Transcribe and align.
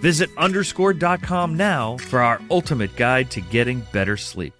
Visit 0.00 0.30
underscored.com 0.36 1.56
now 1.56 1.96
for 1.96 2.20
our 2.20 2.40
ultimate 2.50 2.94
guide 2.96 3.30
to 3.32 3.40
getting 3.40 3.80
better 3.92 4.16
sleep. 4.16 4.52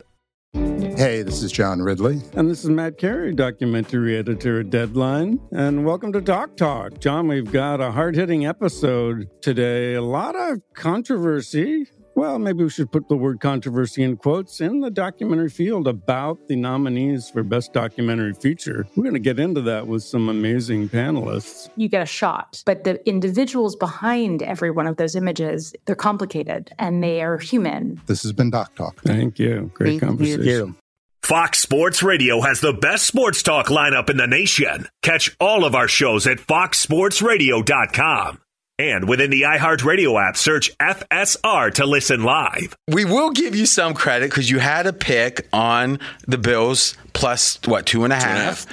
Hey, 0.54 1.22
this 1.22 1.42
is 1.42 1.52
John 1.52 1.82
Ridley. 1.82 2.22
And 2.32 2.48
this 2.48 2.64
is 2.64 2.70
Matt 2.70 2.96
Carey, 2.96 3.34
documentary 3.34 4.16
editor 4.16 4.60
at 4.60 4.70
Deadline. 4.70 5.38
And 5.52 5.84
welcome 5.84 6.10
to 6.14 6.22
Doc 6.22 6.56
Talk. 6.56 7.00
John, 7.00 7.28
we've 7.28 7.52
got 7.52 7.82
a 7.82 7.92
hard 7.92 8.14
hitting 8.16 8.46
episode 8.46 9.28
today. 9.42 9.92
A 9.92 10.00
lot 10.02 10.34
of 10.34 10.62
controversy. 10.74 11.86
Well, 12.16 12.38
maybe 12.38 12.64
we 12.64 12.70
should 12.70 12.90
put 12.90 13.10
the 13.10 13.16
word 13.16 13.40
controversy 13.40 14.02
in 14.02 14.16
quotes 14.16 14.62
in 14.62 14.80
the 14.80 14.90
documentary 14.90 15.50
field 15.50 15.86
about 15.86 16.48
the 16.48 16.56
nominees 16.56 17.28
for 17.28 17.42
Best 17.42 17.74
Documentary 17.74 18.32
Feature. 18.32 18.86
We're 18.96 19.02
going 19.02 19.12
to 19.12 19.20
get 19.20 19.38
into 19.38 19.60
that 19.60 19.86
with 19.86 20.02
some 20.02 20.30
amazing 20.30 20.88
panelists. 20.88 21.68
You 21.76 21.90
get 21.90 22.00
a 22.00 22.06
shot, 22.06 22.62
but 22.64 22.84
the 22.84 23.06
individuals 23.06 23.76
behind 23.76 24.42
every 24.42 24.70
one 24.70 24.86
of 24.86 24.96
those 24.96 25.14
images, 25.14 25.74
they're 25.84 25.94
complicated 25.94 26.72
and 26.78 27.04
they 27.04 27.20
are 27.20 27.36
human. 27.36 28.00
This 28.06 28.22
has 28.22 28.32
been 28.32 28.48
Doc 28.48 28.74
Talk. 28.76 29.02
Thank 29.02 29.38
you. 29.38 29.70
Great 29.74 30.00
Thank 30.00 30.02
conversation. 30.02 30.42
you. 30.42 30.74
Fox 31.20 31.58
Sports 31.58 32.02
Radio 32.02 32.40
has 32.40 32.62
the 32.62 32.72
best 32.72 33.04
sports 33.04 33.42
talk 33.42 33.66
lineup 33.66 34.08
in 34.08 34.16
the 34.16 34.26
nation. 34.26 34.88
Catch 35.02 35.36
all 35.38 35.66
of 35.66 35.74
our 35.74 35.88
shows 35.88 36.26
at 36.26 36.38
foxsportsradio.com. 36.38 38.38
And 38.78 39.08
within 39.08 39.30
the 39.30 39.42
iHeartRadio 39.42 40.20
app, 40.22 40.36
search 40.36 40.76
FSR 40.78 41.72
to 41.74 41.86
listen 41.86 42.24
live. 42.24 42.76
We 42.86 43.06
will 43.06 43.30
give 43.30 43.54
you 43.56 43.64
some 43.64 43.94
credit 43.94 44.28
because 44.28 44.50
you 44.50 44.58
had 44.58 44.86
a 44.86 44.92
pick 44.92 45.48
on 45.52 45.98
the 46.28 46.36
Bills 46.36 46.94
plus, 47.14 47.58
what, 47.64 47.86
two 47.86 48.04
and 48.04 48.12
a 48.12 48.16
half? 48.16 48.66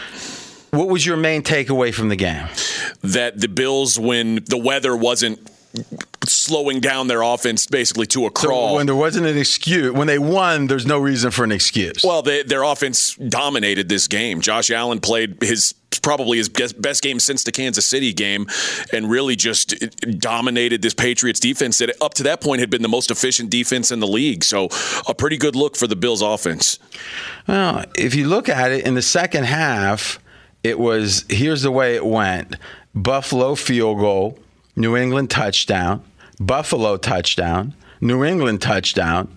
What 0.72 0.90
was 0.90 1.06
your 1.06 1.16
main 1.16 1.42
takeaway 1.44 1.94
from 1.94 2.10
the 2.10 2.16
game? 2.18 2.48
that 3.04 3.40
the 3.40 3.48
Bills, 3.48 4.00
when 4.00 4.44
the 4.46 4.58
weather 4.58 4.96
wasn't 4.96 5.40
slowing 6.26 6.80
down 6.80 7.08
their 7.08 7.22
offense 7.22 7.66
basically 7.66 8.06
to 8.08 8.26
a 8.26 8.32
crawl. 8.32 8.70
So 8.70 8.76
when 8.76 8.86
there 8.86 8.96
wasn't 8.96 9.26
an 9.26 9.38
excuse, 9.38 9.92
when 9.92 10.08
they 10.08 10.20
won, 10.20 10.68
there's 10.68 10.86
no 10.86 11.00
reason 11.00 11.32
for 11.32 11.44
an 11.44 11.52
excuse. 11.52 12.04
well, 12.04 12.22
they, 12.22 12.44
their 12.44 12.64
offense 12.64 13.16
dominated 13.16 13.90
this 13.90 14.08
game. 14.08 14.42
Josh 14.42 14.70
Allen 14.70 15.00
played 15.00 15.42
his 15.42 15.74
probably 16.02 16.38
his 16.38 16.50
best, 16.50 16.80
best 16.82 17.02
game 17.02 17.20
since 17.20 17.44
the 17.44 17.52
Kansas 17.52 17.86
City 17.86 18.14
game, 18.14 18.48
and 18.92 19.10
really 19.10 19.36
just 19.36 19.76
dominated 20.20 20.82
this 20.82 20.94
Patriots 20.94 21.40
defense 21.40 21.78
that 21.80 21.96
up 22.02 22.14
to 22.16 22.24
that 22.24 22.42
point 22.42 22.60
had 22.60 22.70
been 22.70 22.82
the 22.82 22.90
most 22.90 23.10
efficient 23.10 23.50
defense 23.50 23.92
in 23.92 24.00
the 24.00 24.08
league. 24.08 24.44
So 24.44 24.70
a 25.08 25.14
pretty 25.14 25.38
good 25.38 25.56
look 25.56 25.76
for 25.76 25.88
the 25.88 25.96
Bills 25.96 26.22
offense. 26.22 26.78
Well, 27.48 27.86
if 27.98 28.16
you 28.16 28.28
look 28.28 28.50
at 28.50 28.72
it 28.72 28.86
in 28.86 28.96
the 28.96 29.02
second 29.02 29.46
half, 29.46 30.20
it 30.64 30.80
was 30.80 31.26
here's 31.30 31.62
the 31.62 31.72
way 31.72 31.96
it 31.96 32.06
went 32.06 32.56
Buffalo 32.96 33.56
field 33.56 34.00
goal, 34.00 34.38
New 34.76 34.96
England 34.96 35.30
touchdown, 35.30 36.04
Buffalo 36.40 36.98
touchdown, 36.98 37.74
New 38.02 38.24
England 38.24 38.62
touchdown, 38.62 39.28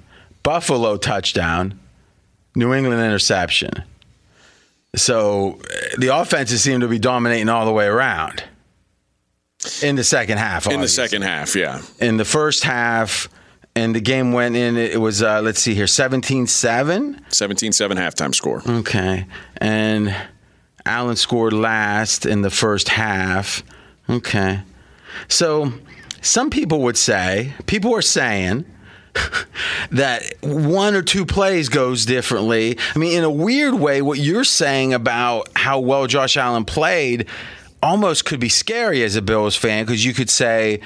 Buffalo 0.43 0.97
touchdown, 0.97 1.79
New 2.55 2.73
England 2.73 3.01
interception. 3.03 3.85
So 4.95 5.61
uh, 5.61 5.97
the 5.99 6.17
offenses 6.17 6.63
seem 6.63 6.81
to 6.81 6.89
be 6.89 6.99
dominating 6.99 7.49
all 7.49 7.67
the 7.67 7.73
way 7.73 7.87
around 7.87 8.43
in 9.83 9.97
the 9.97 10.05
second 10.05 10.39
half. 10.39 10.67
In 10.71 10.81
the 10.81 10.89
second 10.89 11.23
half, 11.23 11.55
yeah. 11.55 11.83
In 12.01 12.17
the 12.17 12.25
first 12.25 12.65
half, 12.65 13.29
and 13.75 13.95
the 13.95 14.01
game 14.01 14.33
went 14.33 14.57
in, 14.57 14.77
it 14.79 15.01
was, 15.01 15.23
uh, 15.23 15.43
let's 15.43 15.61
see 15.61 15.75
here, 15.75 15.87
17 15.87 16.47
7. 16.47 17.21
17 17.29 17.73
7 17.73 17.99
halftime 17.99 18.35
score. 18.35 18.63
Okay. 18.67 19.27
And 19.59 20.17
Allen 20.87 21.17
scored 21.17 21.53
last 21.53 22.25
in 22.25 22.41
the 22.41 22.51
first 22.51 22.89
half. 22.89 23.63
Okay. 24.09 24.63
So 25.29 25.73
some 26.21 26.51
people 26.51 26.81
would 26.83 26.97
say, 26.97 27.55
people 27.67 27.95
are 27.95 28.03
saying 28.03 28.65
that 29.91 30.23
one 30.43 30.95
or 30.95 31.03
two 31.03 31.25
plays 31.25 31.69
goes 31.69 32.05
differently. 32.05 32.79
I 32.95 32.99
mean, 32.99 33.17
in 33.17 33.25
a 33.25 33.31
weird 33.31 33.75
way, 33.75 34.03
what 34.03 34.19
you're 34.19 34.45
saying 34.45 34.95
about 34.95 35.49
how 35.55 35.81
well 35.81 36.07
Josh 36.07 36.37
Allen 36.37 36.65
played 36.65 37.27
almost 37.83 38.25
could 38.25 38.41
be 38.41 38.49
scary 38.49 39.03
as 39.03 39.17
a 39.17 39.23
Bills 39.23 39.57
fan 39.57 39.85
because 39.85 40.05
you 40.05 40.15
could 40.15 40.31
say, 40.31 40.81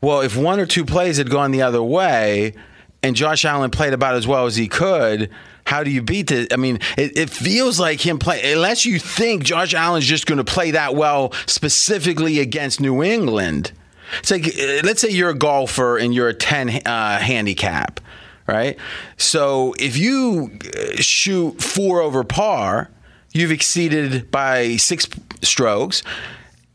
well, 0.00 0.20
if 0.20 0.36
one 0.36 0.58
or 0.58 0.66
two 0.66 0.84
plays 0.84 1.18
had 1.18 1.30
gone 1.30 1.50
the 1.50 1.62
other 1.62 1.82
way 1.82 2.54
and 3.02 3.16
Josh 3.16 3.44
Allen 3.44 3.70
played 3.70 3.92
about 3.92 4.14
as 4.14 4.26
well 4.26 4.46
as 4.46 4.56
he 4.56 4.68
could, 4.68 5.30
how 5.70 5.84
do 5.84 5.90
you 5.90 6.02
beat 6.02 6.32
it? 6.32 6.52
I 6.52 6.56
mean, 6.56 6.80
it, 6.98 7.16
it 7.16 7.30
feels 7.30 7.78
like 7.78 8.04
him 8.04 8.18
play 8.18 8.52
unless 8.52 8.84
you 8.84 8.98
think 8.98 9.44
Josh 9.44 9.72
Allen's 9.72 10.04
just 10.04 10.26
going 10.26 10.38
to 10.38 10.44
play 10.44 10.72
that 10.72 10.96
well 10.96 11.32
specifically 11.46 12.40
against 12.40 12.80
New 12.80 13.04
England. 13.04 13.70
It's 14.18 14.32
like 14.32 14.48
uh, 14.48 14.82
let's 14.82 15.00
say 15.00 15.10
you're 15.10 15.30
a 15.30 15.38
golfer 15.38 15.96
and 15.96 16.12
you're 16.12 16.26
a 16.26 16.34
10 16.34 16.82
uh, 16.84 17.18
handicap, 17.18 18.00
right? 18.48 18.76
So 19.16 19.76
if 19.78 19.96
you 19.96 20.58
uh, 20.76 20.96
shoot 20.96 21.62
four 21.62 22.00
over 22.00 22.24
par, 22.24 22.90
you've 23.32 23.52
exceeded 23.52 24.28
by 24.32 24.74
six 24.74 25.08
strokes, 25.40 26.02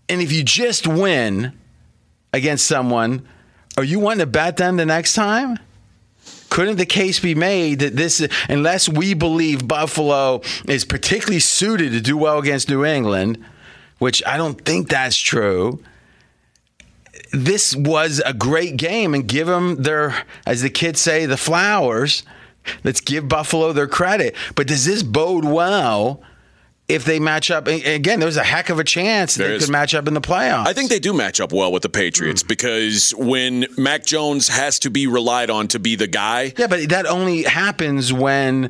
and 0.07 0.21
if 0.21 0.31
you 0.31 0.41
just 0.41 0.87
win 0.87 1.51
against 2.31 2.65
someone, 2.65 3.27
are 3.75 3.83
you 3.83 3.99
wanting 3.99 4.19
to 4.19 4.25
bet 4.25 4.55
them 4.55 4.77
the 4.77 4.85
next 4.85 5.15
time? 5.15 5.59
Couldn't 6.55 6.77
the 6.77 6.85
case 6.85 7.19
be 7.19 7.35
made 7.35 7.79
that 7.79 7.97
this, 7.97 8.25
unless 8.47 8.87
we 8.87 9.13
believe 9.13 9.67
Buffalo 9.67 10.39
is 10.69 10.85
particularly 10.85 11.41
suited 11.41 11.91
to 11.91 11.99
do 11.99 12.15
well 12.15 12.39
against 12.39 12.69
New 12.69 12.85
England, 12.85 13.43
which 13.99 14.23
I 14.25 14.37
don't 14.37 14.63
think 14.63 14.87
that's 14.87 15.17
true, 15.17 15.83
this 17.33 17.75
was 17.75 18.21
a 18.25 18.33
great 18.33 18.77
game 18.77 19.13
and 19.13 19.27
give 19.27 19.47
them 19.47 19.83
their, 19.83 20.23
as 20.45 20.61
the 20.61 20.69
kids 20.69 21.01
say, 21.01 21.25
the 21.25 21.35
flowers. 21.35 22.23
Let's 22.85 23.01
give 23.01 23.27
Buffalo 23.27 23.73
their 23.73 23.89
credit. 23.89 24.33
But 24.55 24.67
does 24.67 24.85
this 24.85 25.03
bode 25.03 25.43
well? 25.43 26.21
If 26.87 27.03
they 27.03 27.19
match 27.19 27.49
up 27.49 27.67
again, 27.67 28.19
there's 28.19 28.37
a 28.37 28.43
heck 28.43 28.69
of 28.69 28.77
a 28.77 28.83
chance 28.83 29.35
There 29.35 29.47
they 29.47 29.55
is. 29.55 29.65
could 29.65 29.71
match 29.71 29.95
up 29.95 30.07
in 30.07 30.13
the 30.13 30.21
playoffs. 30.21 30.67
I 30.67 30.73
think 30.73 30.89
they 30.89 30.99
do 30.99 31.13
match 31.13 31.41
up 31.41 31.51
well 31.51 31.71
with 31.71 31.81
the 31.81 31.89
Patriots 31.89 32.43
hmm. 32.43 32.47
because 32.47 33.11
when 33.17 33.65
Mac 33.77 34.05
Jones 34.05 34.47
has 34.49 34.77
to 34.79 34.91
be 34.91 35.07
relied 35.07 35.49
on 35.49 35.67
to 35.69 35.79
be 35.79 35.95
the 35.95 36.07
guy, 36.07 36.53
Yeah, 36.57 36.67
but 36.67 36.89
that 36.89 37.07
only 37.07 37.41
happens 37.43 38.13
when 38.13 38.69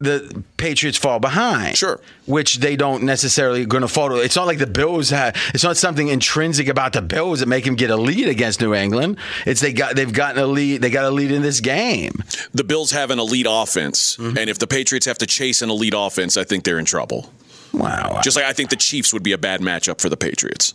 the 0.00 0.44
Patriots 0.58 0.96
fall 0.96 1.18
behind. 1.18 1.76
Sure. 1.76 1.98
Which 2.26 2.58
they 2.58 2.76
don't 2.76 3.02
necessarily 3.02 3.66
going 3.66 3.80
to 3.82 3.88
fall. 3.88 4.10
to. 4.10 4.16
It's 4.16 4.36
not 4.36 4.46
like 4.46 4.58
the 4.58 4.66
Bills 4.66 5.10
have. 5.10 5.34
It's 5.54 5.64
not 5.64 5.76
something 5.76 6.06
intrinsic 6.08 6.68
about 6.68 6.92
the 6.92 7.02
Bills 7.02 7.40
that 7.40 7.46
make 7.46 7.64
them 7.64 7.74
get 7.74 7.90
a 7.90 7.96
lead 7.96 8.28
against 8.28 8.60
New 8.60 8.74
England. 8.74 9.16
It's 9.44 9.60
they 9.60 9.72
got 9.72 9.96
they've 9.96 10.12
gotten 10.12 10.40
a 10.42 10.46
lead. 10.46 10.82
They 10.82 10.90
got 10.90 11.04
a 11.04 11.10
lead 11.10 11.32
in 11.32 11.42
this 11.42 11.60
game. 11.60 12.22
the 12.54 12.62
Bills 12.64 12.92
have 12.92 13.10
an 13.10 13.18
elite 13.18 13.46
offense, 13.48 14.16
Mm-hmm. 14.18 14.38
and 14.38 14.48
if 14.50 14.58
the 14.60 14.66
Patriots 14.68 15.06
have 15.06 15.18
to 15.18 15.26
chase 15.26 15.62
an 15.62 15.70
elite 15.70 15.94
offense, 15.96 16.36
I 16.36 16.44
think 16.44 16.62
they're 16.64 16.78
in 16.78 16.84
trouble. 16.84 17.32
Wow. 17.72 18.20
Just 18.22 18.36
like 18.36 18.46
I 18.46 18.52
think 18.52 18.70
the 18.70 18.76
Chiefs 18.76 19.12
would 19.12 19.22
be 19.24 19.32
a 19.32 19.38
bad 19.38 19.60
matchup 19.60 20.00
for 20.00 20.08
the 20.08 20.16
Patriots. 20.16 20.74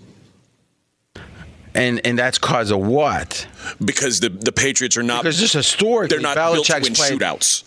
And 1.75 2.06
and 2.06 2.19
that's 2.19 2.38
cause 2.38 2.71
of 2.71 2.80
what? 2.80 3.48
Because 3.83 4.19
the 4.19 4.30
the 4.30 4.51
Patriots 4.51 4.95
are 4.98 5.04
not 5.04 5.24
Because 5.24 5.39
just 5.39 5.54
historically, 5.54 6.10
they're 6.18 6.21
not 6.21 6.36
built 6.36 6.65
to 6.68 6.74
win 6.81 6.94
played- 6.94 7.19
shootouts. 7.19 7.63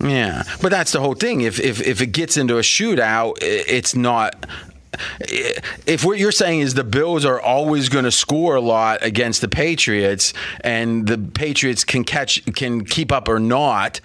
Yeah, 0.00 0.42
but 0.60 0.70
that's 0.70 0.92
the 0.92 1.00
whole 1.00 1.14
thing. 1.14 1.40
If 1.40 1.58
if 1.58 1.80
if 1.80 2.02
it 2.02 2.08
gets 2.08 2.36
into 2.36 2.58
a 2.58 2.62
shootout, 2.62 3.38
it's 3.40 3.94
not. 3.94 4.46
If 5.20 6.04
what 6.04 6.18
you're 6.18 6.32
saying 6.32 6.60
is 6.60 6.74
the 6.74 6.84
Bills 6.84 7.24
are 7.24 7.40
always 7.40 7.88
going 7.88 8.04
to 8.04 8.10
score 8.10 8.56
a 8.56 8.60
lot 8.60 9.02
against 9.02 9.40
the 9.40 9.48
Patriots, 9.48 10.32
and 10.60 11.06
the 11.06 11.18
Patriots 11.18 11.84
can 11.84 12.04
catch 12.04 12.44
can 12.54 12.84
keep 12.84 13.10
up 13.10 13.28
or 13.28 13.38
not, 13.38 14.00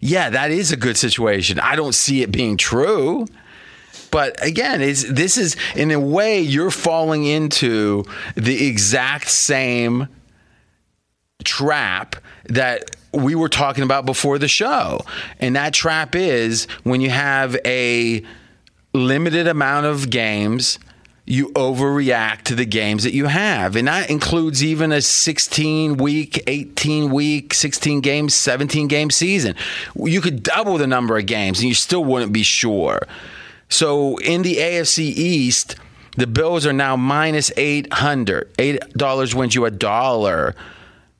yeah, 0.00 0.30
that 0.30 0.50
is 0.50 0.72
a 0.72 0.76
good 0.76 0.96
situation. 0.96 1.58
I 1.60 1.76
don't 1.76 1.94
see 1.94 2.22
it 2.22 2.32
being 2.32 2.56
true. 2.56 3.26
But 4.10 4.42
again, 4.44 4.80
is 4.80 5.12
this 5.12 5.36
is 5.36 5.56
in 5.74 5.90
a 5.90 6.00
way 6.00 6.40
you're 6.40 6.70
falling 6.70 7.24
into 7.24 8.04
the 8.34 8.66
exact 8.66 9.28
same 9.28 10.08
trap 11.44 12.16
that 12.44 12.96
we 13.12 13.34
were 13.34 13.48
talking 13.48 13.84
about 13.84 14.06
before 14.06 14.38
the 14.38 14.48
show. 14.48 15.04
And 15.38 15.56
that 15.56 15.72
trap 15.72 16.14
is 16.14 16.66
when 16.82 17.00
you 17.00 17.10
have 17.10 17.56
a 17.64 18.22
limited 18.92 19.46
amount 19.46 19.86
of 19.86 20.10
games, 20.10 20.78
you 21.24 21.48
overreact 21.50 22.42
to 22.44 22.54
the 22.54 22.64
games 22.64 23.04
that 23.04 23.12
you 23.12 23.26
have. 23.26 23.76
And 23.76 23.86
that 23.86 24.08
includes 24.08 24.64
even 24.64 24.92
a 24.92 25.02
16 25.02 25.98
week, 25.98 26.42
18 26.46 27.10
week, 27.10 27.52
16 27.52 28.00
game, 28.00 28.30
17 28.30 28.88
game 28.88 29.10
season. 29.10 29.54
You 29.94 30.22
could 30.22 30.42
double 30.42 30.78
the 30.78 30.86
number 30.86 31.18
of 31.18 31.26
games 31.26 31.60
and 31.60 31.68
you 31.68 31.74
still 31.74 32.02
wouldn't 32.02 32.32
be 32.32 32.42
sure. 32.42 33.06
So 33.68 34.16
in 34.18 34.40
the 34.40 34.56
AFC 34.56 35.00
East, 35.00 35.76
the 36.16 36.26
Bills 36.26 36.66
are 36.66 36.72
now 36.72 36.96
minus 36.96 37.52
800. 37.56 38.54
$8 38.56 39.34
wins 39.34 39.54
you 39.54 39.66
a 39.66 39.70
dollar. 39.70 40.54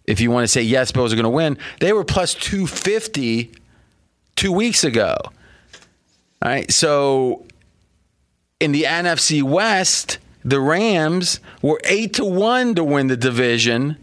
If 0.09 0.21
you 0.21 0.31
want 0.31 0.45
to 0.45 0.49
say, 0.49 0.63
yes, 0.63 0.91
Bills 0.91 1.13
are 1.13 1.17
going 1.17 1.25
to 1.25 1.31
win, 1.31 1.59
they 1.81 1.93
were 1.93 2.03
plus 2.03 2.33
250 2.33 3.53
two 4.37 4.51
weeks 4.51 4.83
ago. 4.83 5.17
All 5.23 5.33
right. 6.43 6.71
So 6.73 7.45
in 8.59 8.73
the 8.73 8.85
NFC 8.85 9.43
West, 9.43 10.19
the 10.45 10.61
Rams 10.61 11.41
were 11.61 11.79
8 11.85 12.15
to 12.15 12.25
1 12.25 12.77
to 12.77 12.85
win 12.85 13.09
the 13.09 13.19
division 13.19 13.99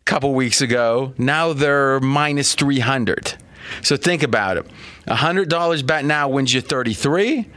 a 0.00 0.04
couple 0.04 0.32
weeks 0.34 0.60
ago. 0.60 1.14
Now 1.18 1.52
they're 1.52 1.98
minus 1.98 2.54
300. 2.54 3.34
So 3.82 3.96
think 3.96 4.22
about 4.22 4.56
it. 4.56 4.66
$100 5.08 5.86
bet 5.86 6.04
now 6.04 6.28
wins 6.28 6.54
you 6.54 6.60
33. 6.60 7.50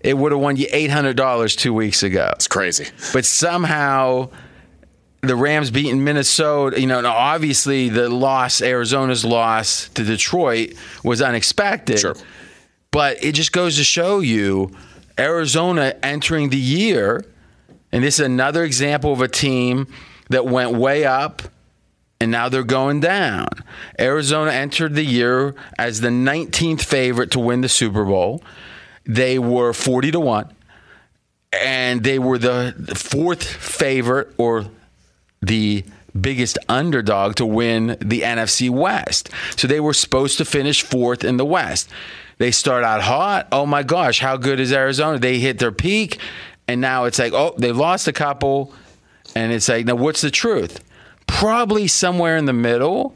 It 0.00 0.16
would 0.16 0.32
have 0.32 0.40
won 0.40 0.56
you 0.56 0.66
$800 0.68 1.58
two 1.58 1.74
weeks 1.74 2.02
ago. 2.02 2.30
It's 2.36 2.48
crazy. 2.48 2.86
But 3.12 3.26
somehow 3.26 4.30
the 5.28 5.36
Rams 5.36 5.70
beating 5.70 6.04
Minnesota, 6.04 6.80
you 6.80 6.86
know, 6.86 7.00
now 7.00 7.12
obviously 7.12 7.88
the 7.88 8.08
loss, 8.08 8.60
Arizona's 8.60 9.24
loss 9.24 9.88
to 9.90 10.04
Detroit 10.04 10.74
was 11.04 11.22
unexpected. 11.22 12.00
Sure. 12.00 12.16
But 12.90 13.22
it 13.22 13.32
just 13.32 13.52
goes 13.52 13.76
to 13.76 13.84
show 13.84 14.20
you 14.20 14.70
Arizona 15.18 15.94
entering 16.02 16.50
the 16.50 16.58
year, 16.58 17.24
and 17.92 18.04
this 18.04 18.18
is 18.18 18.26
another 18.26 18.64
example 18.64 19.12
of 19.12 19.20
a 19.20 19.28
team 19.28 19.86
that 20.30 20.46
went 20.46 20.72
way 20.72 21.04
up 21.04 21.42
and 22.20 22.30
now 22.30 22.48
they're 22.48 22.64
going 22.64 23.00
down. 23.00 23.46
Arizona 24.00 24.50
entered 24.50 24.94
the 24.94 25.04
year 25.04 25.54
as 25.78 26.00
the 26.00 26.08
19th 26.08 26.82
favorite 26.82 27.30
to 27.32 27.38
win 27.38 27.60
the 27.60 27.68
Super 27.68 28.04
Bowl. 28.04 28.42
They 29.04 29.38
were 29.38 29.72
40 29.72 30.12
to 30.12 30.20
1 30.20 30.52
and 31.52 32.02
they 32.02 32.18
were 32.18 32.38
the 32.38 32.74
fourth 32.96 33.44
favorite 33.44 34.32
or 34.38 34.66
the 35.46 35.84
biggest 36.18 36.58
underdog 36.68 37.36
to 37.36 37.46
win 37.46 37.96
the 38.00 38.22
NFC 38.22 38.70
West. 38.70 39.30
So 39.56 39.68
they 39.68 39.80
were 39.80 39.94
supposed 39.94 40.38
to 40.38 40.44
finish 40.44 40.82
fourth 40.82 41.24
in 41.24 41.36
the 41.36 41.44
West. 41.44 41.88
They 42.38 42.50
start 42.50 42.84
out 42.84 43.02
hot. 43.02 43.48
Oh 43.52 43.66
my 43.66 43.82
gosh, 43.82 44.20
how 44.20 44.36
good 44.36 44.60
is 44.60 44.72
Arizona? 44.72 45.18
They 45.18 45.38
hit 45.38 45.58
their 45.58 45.72
peak, 45.72 46.18
and 46.68 46.80
now 46.80 47.04
it's 47.04 47.18
like, 47.18 47.32
oh, 47.32 47.54
they 47.58 47.72
lost 47.72 48.08
a 48.08 48.12
couple, 48.12 48.74
and 49.34 49.52
it's 49.52 49.68
like, 49.68 49.86
now 49.86 49.94
what's 49.94 50.20
the 50.20 50.30
truth? 50.30 50.80
Probably 51.26 51.86
somewhere 51.86 52.36
in 52.36 52.44
the 52.44 52.52
middle. 52.52 53.14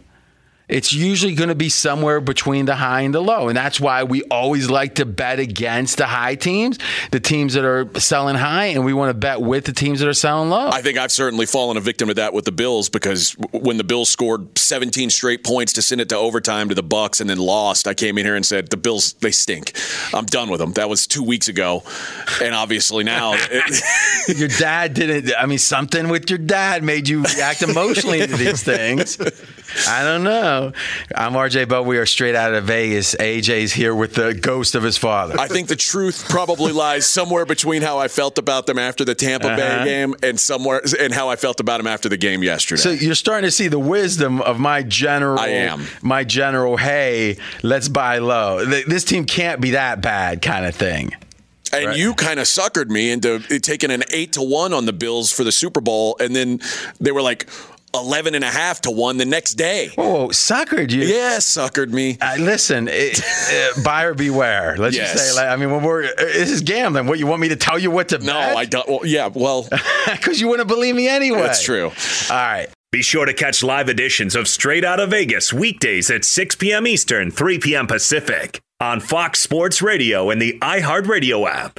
It's 0.71 0.93
usually 0.93 1.35
going 1.35 1.49
to 1.49 1.55
be 1.55 1.69
somewhere 1.69 2.21
between 2.21 2.67
the 2.67 2.77
high 2.77 3.03
and 3.03 3.15
the 3.15 3.21
low. 3.21 3.49
And 3.49 3.57
that's 3.57 3.81
why 3.81 4.05
we 4.05 4.23
always 4.25 4.71
like 4.71 4.97
to 4.97 5.05
bet 5.05 5.39
against 5.39 5.99
the 5.99 6.07
high 6.07 6.37
teams, 6.37 6.79
the 7.11 7.21
teams 7.21 7.55
that 7.55 7.65
are 7.65 7.89
selling 7.99 8.37
high, 8.37 8.67
and 8.67 8.85
we 8.85 8.93
want 8.93 9.11
to 9.11 9.15
bet 9.15 9.41
with 9.41 9.65
the 9.65 9.73
teams 9.73 10.01
that 10.01 10.09
are 10.09 10.15
selling 10.15 10.51
low. 10.51 10.69
I 10.69 10.83
think 10.83 10.99
I've 10.99 11.13
certainly 11.13 11.47
fallen 11.47 11.77
a 11.77 11.81
victim 11.81 12.09
to 12.09 12.15
that 12.15 12.33
with 12.33 12.45
the 12.45 12.53
Bills 12.53 12.89
because 12.89 13.33
when 13.53 13.77
the 13.77 13.85
Bills 13.85 14.09
scored 14.09 14.57
17 14.59 15.11
straight 15.11 15.45
points 15.45 15.73
to 15.75 15.83
send 15.83 16.01
it 16.01 16.09
to 16.11 16.17
overtime 16.17 16.69
to 16.69 16.75
the 16.75 16.83
Bucks 16.83 17.21
and 17.21 17.29
then 17.29 17.39
lost, 17.39 17.89
I 17.89 17.95
came 17.95 18.17
in 18.19 18.25
here 18.25 18.37
and 18.37 18.47
said 18.47 18.71
the 18.71 18.77
Bills 18.77 19.15
they 19.15 19.33
stink. 19.33 19.77
I'm 20.15 20.27
done 20.27 20.51
with 20.51 20.61
them. 20.61 20.73
That 20.73 20.89
was 20.89 21.07
two 21.07 21.23
weeks 21.23 21.49
ago, 21.49 21.83
and 22.41 22.55
obviously 22.55 23.05
now 23.05 23.33
it, 23.37 24.39
your 24.39 24.49
dad 24.49 24.95
didn't, 24.95 25.33
I 25.37 25.47
mean, 25.47 25.59
something 25.59 26.09
with 26.09 26.31
your 26.31 26.39
dad 26.39 26.83
made 26.85 27.09
you 27.09 27.23
react 27.23 27.63
emotionally 27.63 28.27
to 28.27 28.37
these 28.37 28.63
things. 28.63 29.19
I 29.89 30.05
don't 30.05 30.23
know. 30.25 30.73
I'm 31.15 31.33
RJ 31.33 31.69
Bell. 31.69 31.85
We 31.85 31.99
are 31.99 32.07
straight 32.07 32.35
out 32.35 32.55
of 32.55 32.65
Vegas. 32.65 33.15
AJ's 33.15 33.73
here 33.73 33.95
with 33.95 34.15
the 34.15 34.35
ghost 34.35 34.75
of 34.75 34.83
his 34.83 34.97
father. 34.97 35.39
I 35.39 35.49
think 35.49 35.69
the 35.69 35.77
truth 35.77 36.27
probably 36.29 36.73
lies 36.73 37.07
somewhere 37.07 37.45
between 37.47 37.83
how 37.83 37.99
I 37.99 38.09
felt 38.09 38.39
about 38.39 38.67
them 38.67 38.79
after 38.79 39.05
the 39.05 39.15
Tampa 39.15 39.49
Uh-huh. 39.49 39.57
Bay 39.57 39.85
game 39.85 40.15
and 40.23 40.39
somewhere 40.39 40.83
and 40.99 41.13
how 41.13 41.29
I 41.29 41.37
felt 41.37 41.61
about 41.61 41.79
them 41.79 41.87
after 41.87 42.09
the 42.09 42.17
game 42.17 42.43
yesterday. 42.43 42.81
So 42.81 42.91
you're 42.91 43.15
starting 43.15 43.47
to 43.47 43.53
see 43.53 43.69
the 43.69 43.79
wisdom 43.79 44.41
of 44.43 44.59
my 44.59 44.83
general. 44.83 45.39
I 45.39 45.49
am. 45.49 45.87
my 46.03 46.25
general. 46.25 46.77
Hey, 46.77 47.37
let's 47.63 47.89
buy 47.89 48.19
low. 48.19 48.65
This 48.65 49.05
team 49.05 49.25
can't 49.25 49.61
be 49.61 49.71
that 49.73 50.01
bad, 50.01 50.43
kind 50.43 50.67
of 50.67 50.75
thing. 50.75 51.15
And 51.73 51.97
you 51.97 52.15
kind 52.15 52.41
of 52.41 52.47
suckered 52.47 52.89
me 52.89 53.13
into 53.13 53.39
taking 53.61 53.93
an 53.93 54.03
eight 54.11 54.33
to 54.33 54.43
one 54.43 54.73
on 54.75 54.87
the 54.87 54.93
Bills 54.93 55.31
for 55.33 55.45
the 55.45 55.53
Super 55.53 55.81
Bowl, 55.81 56.17
and 56.19 56.35
then 56.35 56.59
they 56.99 57.13
were 57.13 57.23
like 57.23 57.49
11 57.95 58.35
and 58.35 58.45
a 58.45 58.49
half 58.51 58.81
to 58.83 58.91
one 58.91 59.17
the 59.17 59.25
next 59.25 59.55
day. 59.55 59.89
Whoa, 59.97 60.29
suckered 60.29 60.91
you? 60.91 61.03
Yeah, 61.03 61.39
suckered 61.39 61.91
me. 61.91 62.19
Uh, 62.21 62.37
listen, 62.39 62.89
it, 62.91 63.21
uh, 63.79 63.83
buyer 63.83 64.15
beware. 64.15 64.77
Let's 64.77 64.97
Yes. 64.97 65.13
just 65.13 65.31
say, 65.35 65.37
like, 65.41 65.49
I 65.51 65.57
mean, 65.57 65.71
when 65.71 65.83
we're 65.83 66.05
uh, 66.05 66.09
this 66.17 66.51
is 66.51 66.61
gambling. 66.63 67.07
What 67.07 67.19
you 67.19 67.27
want 67.27 67.41
me 67.41 67.49
to 67.49 67.57
tell 67.57 67.79
you 67.79 67.91
what 67.91 68.09
to 68.11 68.19
No, 68.19 68.33
bet? 68.35 68.57
I 68.57 68.65
don't. 68.65 68.89
Well, 68.89 69.01
yeah, 69.05 69.29
well, 69.33 69.69
because 70.11 70.41
you 70.41 70.49
wouldn't 70.49 70.69
believe 70.69 70.95
me 70.95 71.09
anyway. 71.09 71.41
that's 71.43 71.63
true. 71.63 71.87
All 71.87 72.37
right. 72.37 72.69
Be 72.93 73.03
sure 73.03 73.25
to 73.25 73.33
catch 73.33 73.63
live 73.63 73.89
editions 73.89 74.35
of 74.35 74.49
Straight 74.49 74.85
Outta 74.85 75.07
Vegas 75.07 75.53
weekdays 75.53 76.11
at 76.11 76.25
6 76.25 76.57
p.m. 76.57 76.89
Eastern, 76.89 77.31
3 77.31 77.59
p.m. 77.61 77.87
Pacific 77.87 78.61
on 78.81 78.99
Fox 78.99 79.39
Sports 79.39 79.81
Radio 79.81 80.29
and 80.29 80.43
the 80.43 80.59
iHeartRadio 80.61 81.49
app. 81.49 81.79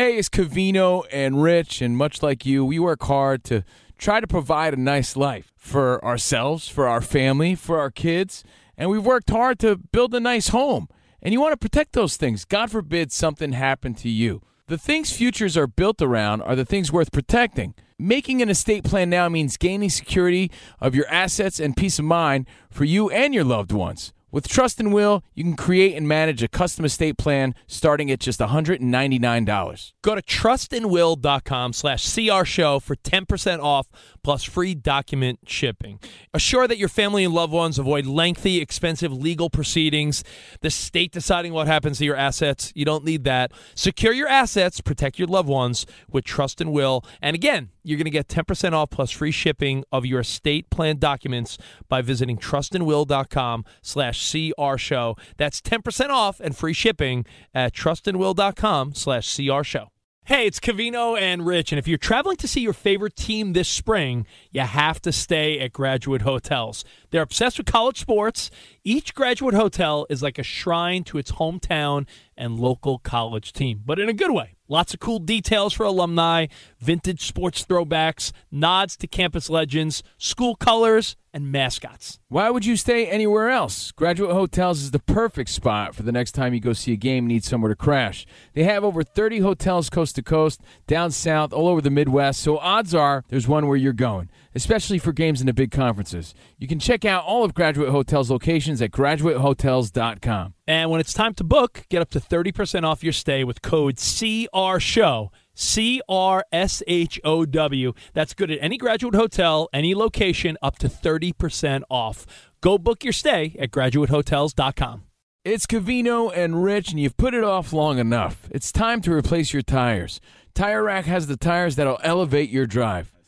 Hey, 0.00 0.16
it's 0.16 0.30
Covino 0.30 1.04
and 1.12 1.42
Rich, 1.42 1.82
and 1.82 1.94
much 1.94 2.22
like 2.22 2.46
you, 2.46 2.64
we 2.64 2.78
work 2.78 3.02
hard 3.02 3.44
to 3.44 3.64
try 3.98 4.18
to 4.18 4.26
provide 4.26 4.72
a 4.72 4.78
nice 4.78 5.14
life 5.14 5.52
for 5.58 6.02
ourselves, 6.02 6.66
for 6.66 6.88
our 6.88 7.02
family, 7.02 7.54
for 7.54 7.78
our 7.78 7.90
kids, 7.90 8.42
and 8.78 8.88
we've 8.88 9.04
worked 9.04 9.28
hard 9.28 9.58
to 9.58 9.76
build 9.76 10.14
a 10.14 10.18
nice 10.20 10.48
home. 10.48 10.88
And 11.20 11.34
you 11.34 11.40
want 11.42 11.52
to 11.52 11.58
protect 11.58 11.92
those 11.92 12.16
things. 12.16 12.46
God 12.46 12.70
forbid 12.70 13.12
something 13.12 13.52
happened 13.52 13.98
to 13.98 14.08
you. 14.08 14.40
The 14.68 14.78
things 14.78 15.12
futures 15.12 15.54
are 15.58 15.66
built 15.66 16.00
around 16.00 16.40
are 16.40 16.56
the 16.56 16.64
things 16.64 16.90
worth 16.90 17.12
protecting. 17.12 17.74
Making 17.98 18.40
an 18.40 18.48
estate 18.48 18.84
plan 18.84 19.10
now 19.10 19.28
means 19.28 19.58
gaining 19.58 19.90
security 19.90 20.50
of 20.80 20.94
your 20.94 21.08
assets 21.08 21.60
and 21.60 21.76
peace 21.76 21.98
of 21.98 22.06
mind 22.06 22.46
for 22.70 22.84
you 22.84 23.10
and 23.10 23.34
your 23.34 23.44
loved 23.44 23.70
ones. 23.70 24.14
With 24.32 24.48
Trust 24.48 24.78
and 24.78 24.92
Will, 24.92 25.24
you 25.34 25.42
can 25.42 25.56
create 25.56 25.96
and 25.96 26.06
manage 26.06 26.42
a 26.42 26.48
custom 26.48 26.84
estate 26.84 27.18
plan 27.18 27.54
starting 27.66 28.10
at 28.10 28.20
just 28.20 28.40
$199. 28.40 29.92
Go 30.02 30.14
to 30.14 30.22
trustandwill.com 30.22 31.72
slash 31.72 32.14
CR 32.14 32.44
show 32.44 32.78
for 32.78 32.96
10% 32.96 33.60
off 33.60 33.88
plus 34.22 34.44
free 34.44 34.74
document 34.74 35.40
shipping. 35.46 35.98
Assure 36.32 36.68
that 36.68 36.78
your 36.78 36.88
family 36.88 37.24
and 37.24 37.34
loved 37.34 37.52
ones 37.52 37.78
avoid 37.78 38.06
lengthy, 38.06 38.60
expensive 38.60 39.12
legal 39.12 39.50
proceedings, 39.50 40.22
the 40.60 40.70
state 40.70 41.12
deciding 41.12 41.52
what 41.52 41.66
happens 41.66 41.98
to 41.98 42.04
your 42.04 42.16
assets. 42.16 42.72
You 42.74 42.84
don't 42.84 43.04
need 43.04 43.24
that. 43.24 43.52
Secure 43.74 44.12
your 44.12 44.28
assets, 44.28 44.80
protect 44.80 45.18
your 45.18 45.28
loved 45.28 45.48
ones 45.48 45.86
with 46.08 46.24
Trust 46.24 46.60
and 46.60 46.72
Will. 46.72 47.04
And 47.20 47.34
again, 47.34 47.70
you're 47.82 47.96
going 47.96 48.04
to 48.04 48.10
get 48.10 48.28
10% 48.28 48.72
off 48.72 48.90
plus 48.90 49.10
free 49.10 49.30
shipping 49.30 49.84
of 49.90 50.04
your 50.04 50.20
estate 50.20 50.68
plan 50.70 50.98
documents 50.98 51.56
by 51.88 52.02
visiting 52.02 52.36
trustandwill.com 52.36 53.64
slash 53.82 54.19
CR 54.20 54.76
show. 54.76 55.16
That's 55.36 55.60
10% 55.60 56.10
off 56.10 56.40
and 56.40 56.56
free 56.56 56.72
shipping 56.72 57.24
at 57.54 57.74
trustandwill.com 57.74 58.94
slash 58.94 59.36
CR 59.36 59.62
show. 59.62 59.88
Hey, 60.24 60.46
it's 60.46 60.60
Covino 60.60 61.18
and 61.20 61.44
Rich, 61.44 61.72
and 61.72 61.78
if 61.78 61.88
you're 61.88 61.98
traveling 61.98 62.36
to 62.36 62.46
see 62.46 62.60
your 62.60 62.72
favorite 62.72 63.16
team 63.16 63.52
this 63.52 63.68
spring, 63.68 64.26
you 64.52 64.60
have 64.60 65.02
to 65.02 65.10
stay 65.10 65.58
at 65.58 65.72
Graduate 65.72 66.22
Hotels. 66.22 66.84
They're 67.10 67.22
obsessed 67.22 67.58
with 67.58 67.66
college 67.66 67.98
sports. 67.98 68.50
Each 68.84 69.14
Graduate 69.14 69.54
Hotel 69.54 70.06
is 70.08 70.22
like 70.22 70.38
a 70.38 70.42
shrine 70.42 71.04
to 71.04 71.18
its 71.18 71.32
hometown 71.32 72.06
and 72.36 72.58
local 72.58 72.98
college 72.98 73.52
team, 73.52 73.82
but 73.84 73.98
in 73.98 74.08
a 74.08 74.14
good 74.14 74.30
way. 74.30 74.56
Lots 74.70 74.94
of 74.94 75.00
cool 75.00 75.18
details 75.18 75.72
for 75.72 75.84
alumni, 75.84 76.46
vintage 76.78 77.26
sports 77.26 77.64
throwbacks, 77.64 78.30
nods 78.52 78.96
to 78.98 79.08
campus 79.08 79.50
legends, 79.50 80.04
school 80.16 80.54
colors, 80.54 81.16
and 81.34 81.50
mascots. 81.50 82.20
Why 82.28 82.50
would 82.50 82.64
you 82.64 82.76
stay 82.76 83.06
anywhere 83.06 83.50
else? 83.50 83.90
Graduate 83.90 84.30
Hotels 84.30 84.80
is 84.80 84.92
the 84.92 85.00
perfect 85.00 85.50
spot 85.50 85.96
for 85.96 86.04
the 86.04 86.12
next 86.12 86.32
time 86.32 86.54
you 86.54 86.60
go 86.60 86.72
see 86.72 86.92
a 86.92 86.96
game 86.96 87.24
and 87.24 87.28
need 87.28 87.42
somewhere 87.42 87.70
to 87.70 87.76
crash. 87.76 88.26
They 88.52 88.62
have 88.62 88.84
over 88.84 89.02
30 89.02 89.40
hotels 89.40 89.90
coast 89.90 90.14
to 90.16 90.22
coast, 90.22 90.60
down 90.86 91.10
south, 91.10 91.52
all 91.52 91.66
over 91.66 91.80
the 91.80 91.90
Midwest, 91.90 92.40
so 92.40 92.58
odds 92.58 92.94
are 92.94 93.24
there's 93.28 93.48
one 93.48 93.66
where 93.66 93.76
you're 93.76 93.92
going, 93.92 94.30
especially 94.54 94.98
for 94.98 95.12
games 95.12 95.40
in 95.40 95.46
the 95.46 95.52
big 95.52 95.70
conferences. 95.70 96.34
You 96.58 96.66
can 96.66 96.78
check 96.78 97.04
out 97.04 97.24
all 97.24 97.44
of 97.44 97.54
Graduate 97.54 97.90
Hotels 97.90 98.30
locations 98.30 98.80
at 98.82 98.90
graduatehotels.com. 98.90 100.54
And 100.66 100.90
when 100.90 101.00
it's 101.00 101.12
time 101.12 101.34
to 101.34 101.44
book, 101.44 101.84
get 101.88 102.02
up 102.02 102.10
to 102.10 102.20
30% 102.20 102.84
off 102.84 103.02
your 103.02 103.12
stay 103.12 103.44
with 103.44 103.62
code 103.62 103.96
CRSHOW. 103.96 105.30
C 105.52 106.00
R 106.08 106.44
S 106.52 106.82
H 106.86 107.20
O 107.22 107.44
W. 107.44 107.92
That's 108.14 108.32
good 108.32 108.50
at 108.50 108.58
any 108.62 108.78
graduate 108.78 109.14
hotel, 109.14 109.68
any 109.74 109.94
location, 109.94 110.56
up 110.62 110.78
to 110.78 110.88
30% 110.88 111.82
off. 111.90 112.24
Go 112.62 112.78
book 112.78 113.04
your 113.04 113.12
stay 113.12 113.56
at 113.58 113.70
graduatehotels.com. 113.70 115.02
It's 115.44 115.66
Covino 115.66 116.30
and 116.34 116.62
Rich, 116.62 116.90
and 116.90 117.00
you've 117.00 117.16
put 117.16 117.34
it 117.34 117.44
off 117.44 117.72
long 117.72 117.98
enough. 117.98 118.48
It's 118.50 118.72
time 118.72 119.00
to 119.02 119.12
replace 119.12 119.52
your 119.52 119.62
tires. 119.62 120.20
Tire 120.54 120.82
Rack 120.82 121.06
has 121.06 121.26
the 121.26 121.36
tires 121.36 121.76
that'll 121.76 122.00
elevate 122.02 122.50
your 122.50 122.66
drive. 122.66 123.12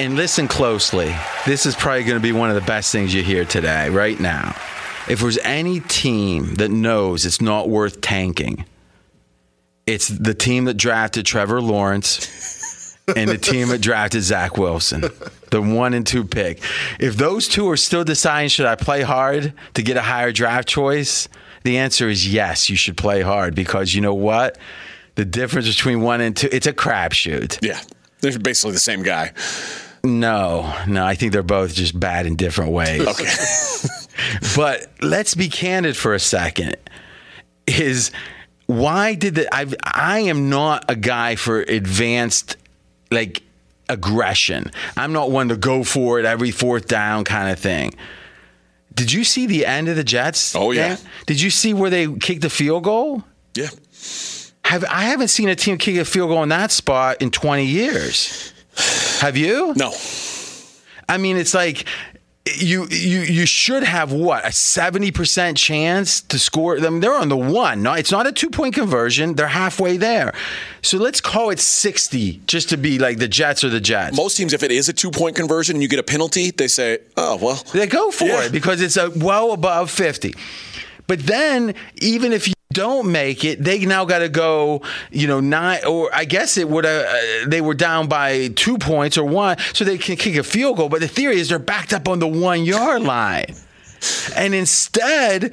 And 0.00 0.14
listen 0.14 0.46
closely. 0.46 1.12
This 1.44 1.66
is 1.66 1.74
probably 1.74 2.04
going 2.04 2.18
to 2.18 2.22
be 2.22 2.30
one 2.30 2.50
of 2.50 2.54
the 2.54 2.60
best 2.60 2.92
things 2.92 3.12
you 3.12 3.24
hear 3.24 3.44
today, 3.44 3.88
right 3.88 4.18
now. 4.20 4.54
If 5.08 5.20
there's 5.20 5.38
any 5.38 5.80
team 5.80 6.54
that 6.54 6.70
knows 6.70 7.26
it's 7.26 7.40
not 7.40 7.68
worth 7.68 8.00
tanking, 8.00 8.64
it's 9.86 10.06
the 10.06 10.34
team 10.34 10.66
that 10.66 10.74
drafted 10.74 11.26
Trevor 11.26 11.60
Lawrence 11.60 12.96
and 13.16 13.28
the 13.28 13.38
team 13.38 13.68
that 13.68 13.80
drafted 13.80 14.22
Zach 14.22 14.56
Wilson, 14.56 15.00
the 15.50 15.60
one 15.60 15.94
and 15.94 16.06
two 16.06 16.24
pick. 16.24 16.62
If 17.00 17.16
those 17.16 17.48
two 17.48 17.68
are 17.68 17.76
still 17.76 18.04
deciding, 18.04 18.50
should 18.50 18.66
I 18.66 18.76
play 18.76 19.02
hard 19.02 19.52
to 19.74 19.82
get 19.82 19.96
a 19.96 20.02
higher 20.02 20.30
draft 20.30 20.68
choice? 20.68 21.28
The 21.64 21.78
answer 21.78 22.08
is 22.08 22.32
yes, 22.32 22.70
you 22.70 22.76
should 22.76 22.96
play 22.96 23.22
hard 23.22 23.56
because 23.56 23.94
you 23.94 24.00
know 24.00 24.14
what? 24.14 24.58
The 25.16 25.24
difference 25.24 25.66
between 25.66 26.02
one 26.02 26.20
and 26.20 26.36
two, 26.36 26.48
it's 26.52 26.68
a 26.68 26.72
crapshoot. 26.72 27.58
Yeah, 27.62 27.80
they're 28.20 28.38
basically 28.38 28.72
the 28.72 28.78
same 28.78 29.02
guy. 29.02 29.32
No, 30.08 30.74
no, 30.86 31.04
I 31.04 31.14
think 31.14 31.32
they're 31.32 31.42
both 31.42 31.74
just 31.74 31.98
bad 31.98 32.26
in 32.26 32.34
different 32.34 32.72
ways. 32.72 33.06
Okay. 33.06 34.08
but 34.56 34.90
let's 35.02 35.34
be 35.34 35.48
candid 35.48 35.96
for 35.96 36.14
a 36.14 36.18
second. 36.18 36.76
Is 37.66 38.10
why 38.66 39.14
did 39.14 39.34
the 39.34 39.54
I 39.54 39.66
I 39.84 40.20
am 40.20 40.48
not 40.48 40.86
a 40.88 40.96
guy 40.96 41.36
for 41.36 41.60
advanced 41.60 42.56
like 43.10 43.42
aggression. 43.88 44.70
I'm 44.96 45.12
not 45.12 45.30
one 45.30 45.48
to 45.50 45.56
go 45.56 45.84
for 45.84 46.18
it 46.18 46.24
every 46.24 46.50
fourth 46.50 46.86
down 46.86 47.24
kind 47.24 47.50
of 47.50 47.58
thing. 47.58 47.94
Did 48.94 49.12
you 49.12 49.24
see 49.24 49.46
the 49.46 49.66
end 49.66 49.88
of 49.88 49.96
the 49.96 50.04
Jets? 50.04 50.56
Oh 50.56 50.70
yeah. 50.70 50.96
game? 50.96 51.06
Did 51.26 51.40
you 51.40 51.50
see 51.50 51.74
where 51.74 51.90
they 51.90 52.10
kicked 52.16 52.42
the 52.42 52.50
field 52.50 52.84
goal? 52.84 53.24
Yeah. 53.54 53.68
Have 54.64 54.84
I 54.84 55.04
haven't 55.04 55.28
seen 55.28 55.48
a 55.48 55.54
team 55.54 55.78
kick 55.78 55.96
a 55.96 56.04
field 56.04 56.30
goal 56.30 56.42
in 56.42 56.48
that 56.48 56.70
spot 56.70 57.22
in 57.22 57.30
20 57.30 57.64
years. 57.64 58.52
Have 59.20 59.36
you? 59.36 59.72
No. 59.76 59.92
I 61.08 61.16
mean, 61.18 61.36
it's 61.36 61.54
like 61.54 61.84
you 62.56 62.86
you 62.90 63.20
you 63.20 63.44
should 63.46 63.82
have 63.82 64.10
what 64.12 64.46
a 64.46 64.52
seventy 64.52 65.10
percent 65.10 65.58
chance 65.58 66.20
to 66.22 66.38
score. 66.38 66.78
I 66.78 66.80
mean, 66.88 67.00
they're 67.00 67.14
on 67.14 67.28
the 67.28 67.36
one. 67.36 67.82
No, 67.82 67.92
it's 67.94 68.10
not 68.12 68.26
a 68.26 68.32
two 68.32 68.50
point 68.50 68.74
conversion. 68.74 69.34
They're 69.34 69.48
halfway 69.48 69.96
there. 69.96 70.34
So 70.82 70.96
let's 70.98 71.20
call 71.20 71.50
it 71.50 71.58
sixty, 71.60 72.40
just 72.46 72.68
to 72.70 72.76
be 72.76 72.98
like 72.98 73.18
the 73.18 73.28
Jets 73.28 73.64
or 73.64 73.68
the 73.68 73.80
Jets. 73.80 74.16
Most 74.16 74.36
teams, 74.36 74.52
if 74.52 74.62
it 74.62 74.70
is 74.70 74.88
a 74.88 74.92
two 74.92 75.10
point 75.10 75.36
conversion 75.36 75.76
and 75.76 75.82
you 75.82 75.88
get 75.88 75.98
a 75.98 76.02
penalty, 76.04 76.50
they 76.50 76.68
say, 76.68 76.98
"Oh 77.16 77.36
well." 77.36 77.62
They 77.72 77.86
go 77.86 78.10
for 78.10 78.24
Yeah. 78.26 78.44
it 78.44 78.52
because 78.52 78.80
it's 78.80 78.96
a 78.96 79.10
well 79.10 79.52
above 79.52 79.90
fifty. 79.90 80.34
But 81.06 81.20
then, 81.26 81.74
even 82.00 82.32
if 82.32 82.48
you 82.48 82.54
don't 82.78 83.10
make 83.10 83.44
it, 83.44 83.62
they 83.62 83.84
now 83.84 84.04
got 84.04 84.20
to 84.20 84.28
go, 84.28 84.82
you 85.10 85.26
know, 85.26 85.40
nine, 85.40 85.84
or 85.84 86.08
I 86.14 86.24
guess 86.24 86.56
it 86.56 86.68
would 86.68 86.86
uh, 86.86 87.04
they 87.44 87.60
were 87.60 87.74
down 87.74 88.06
by 88.06 88.48
two 88.54 88.78
points 88.78 89.18
or 89.18 89.24
one, 89.24 89.58
so 89.72 89.84
they 89.84 89.98
can 89.98 90.14
kick 90.14 90.36
a 90.36 90.44
field 90.44 90.76
goal. 90.76 90.88
But 90.88 91.00
the 91.00 91.08
theory 91.08 91.40
is 91.40 91.48
they're 91.48 91.58
backed 91.58 91.92
up 91.92 92.06
on 92.06 92.20
the 92.20 92.28
one 92.28 92.64
yard 92.64 93.02
line. 93.02 93.52
And 94.36 94.54
instead, 94.54 95.52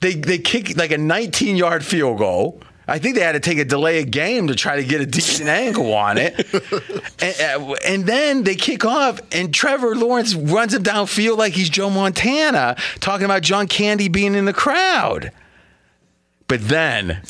they, 0.00 0.14
they 0.14 0.38
kick 0.38 0.78
like 0.78 0.90
a 0.90 0.96
19 0.96 1.56
yard 1.56 1.84
field 1.84 2.16
goal. 2.16 2.62
I 2.88 2.98
think 2.98 3.14
they 3.14 3.20
had 3.20 3.32
to 3.32 3.40
take 3.40 3.58
a 3.58 3.64
delay 3.66 4.00
of 4.00 4.10
game 4.10 4.46
to 4.48 4.54
try 4.54 4.76
to 4.76 4.84
get 4.84 5.02
a 5.02 5.06
decent 5.06 5.50
angle 5.50 5.92
on 5.92 6.16
it. 6.16 6.34
and, 7.22 7.62
uh, 7.62 7.74
and 7.86 8.06
then 8.06 8.44
they 8.44 8.54
kick 8.54 8.86
off, 8.86 9.20
and 9.32 9.52
Trevor 9.52 9.94
Lawrence 9.94 10.34
runs 10.34 10.72
him 10.72 10.82
downfield 10.82 11.36
like 11.36 11.52
he's 11.52 11.68
Joe 11.68 11.90
Montana, 11.90 12.76
talking 13.00 13.26
about 13.26 13.42
John 13.42 13.68
Candy 13.68 14.08
being 14.08 14.34
in 14.34 14.46
the 14.46 14.54
crowd. 14.54 15.30
But 16.46 16.68
then, 16.68 17.22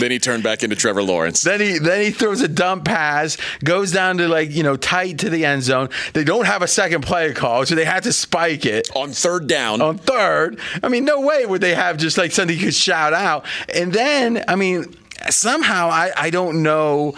then 0.00 0.10
he 0.10 0.18
turned 0.18 0.42
back 0.42 0.62
into 0.62 0.74
Trevor 0.76 1.02
Lawrence. 1.02 1.42
then 1.42 1.60
he 1.60 1.78
then 1.78 2.02
he 2.02 2.10
throws 2.10 2.40
a 2.40 2.48
dump 2.48 2.84
pass, 2.84 3.36
goes 3.62 3.92
down 3.92 4.18
to 4.18 4.28
like 4.28 4.50
you 4.50 4.62
know 4.62 4.76
tight 4.76 5.18
to 5.20 5.30
the 5.30 5.44
end 5.44 5.62
zone. 5.62 5.88
They 6.14 6.24
don't 6.24 6.46
have 6.46 6.62
a 6.62 6.68
second 6.68 7.02
play 7.02 7.32
call, 7.32 7.64
so 7.64 7.74
they 7.74 7.84
had 7.84 8.02
to 8.04 8.12
spike 8.12 8.66
it 8.66 8.88
On 8.94 9.10
third 9.10 9.46
down, 9.46 9.80
on 9.80 9.98
third. 9.98 10.58
I 10.82 10.88
mean, 10.88 11.04
no 11.04 11.20
way 11.20 11.46
would 11.46 11.60
they 11.60 11.74
have 11.74 11.96
just 11.96 12.18
like 12.18 12.32
something 12.32 12.56
you 12.56 12.64
could 12.64 12.74
shout 12.74 13.12
out. 13.12 13.46
And 13.72 13.92
then, 13.92 14.44
I 14.48 14.56
mean, 14.56 14.94
somehow 15.30 15.88
I, 15.88 16.12
I 16.16 16.30
don't 16.30 16.62
know 16.62 17.14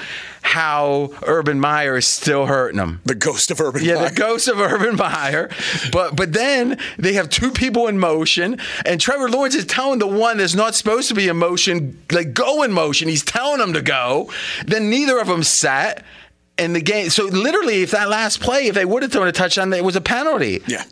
how 0.46 1.10
Urban 1.26 1.58
Meyer 1.60 1.96
is 1.96 2.06
still 2.06 2.46
hurting 2.46 2.78
him. 2.80 3.00
The 3.04 3.14
ghost 3.14 3.50
of 3.50 3.60
Urban 3.60 3.84
Yeah, 3.84 3.96
Meyer. 3.96 4.08
the 4.10 4.14
ghost 4.14 4.48
of 4.48 4.58
Urban 4.60 4.96
Meyer. 5.06 5.50
But 5.92 6.14
but 6.16 6.32
then 6.32 6.78
they 6.98 7.14
have 7.14 7.28
two 7.28 7.50
people 7.50 7.88
in 7.88 7.98
motion, 7.98 8.58
and 8.84 9.00
Trevor 9.00 9.28
Lawrence 9.28 9.54
is 9.54 9.66
telling 9.66 9.98
the 9.98 10.06
one 10.06 10.38
that's 10.38 10.54
not 10.54 10.74
supposed 10.74 11.08
to 11.08 11.14
be 11.14 11.28
in 11.28 11.36
motion, 11.36 11.98
like 12.12 12.32
go 12.32 12.62
in 12.62 12.72
motion. 12.72 13.08
He's 13.08 13.24
telling 13.24 13.58
them 13.58 13.72
to 13.72 13.82
go. 13.82 14.30
Then 14.66 14.88
neither 14.88 15.18
of 15.18 15.26
them 15.26 15.42
sat. 15.42 16.04
And 16.58 16.74
the 16.74 16.80
game, 16.80 17.10
so 17.10 17.24
literally, 17.26 17.82
if 17.82 17.90
that 17.90 18.08
last 18.08 18.40
play, 18.40 18.68
if 18.68 18.74
they 18.74 18.86
would 18.86 19.02
have 19.02 19.12
thrown 19.12 19.28
a 19.28 19.32
touchdown, 19.32 19.70
it 19.74 19.84
was 19.84 19.94
a 19.94 20.00
penalty. 20.00 20.62
Yeah. 20.66 20.84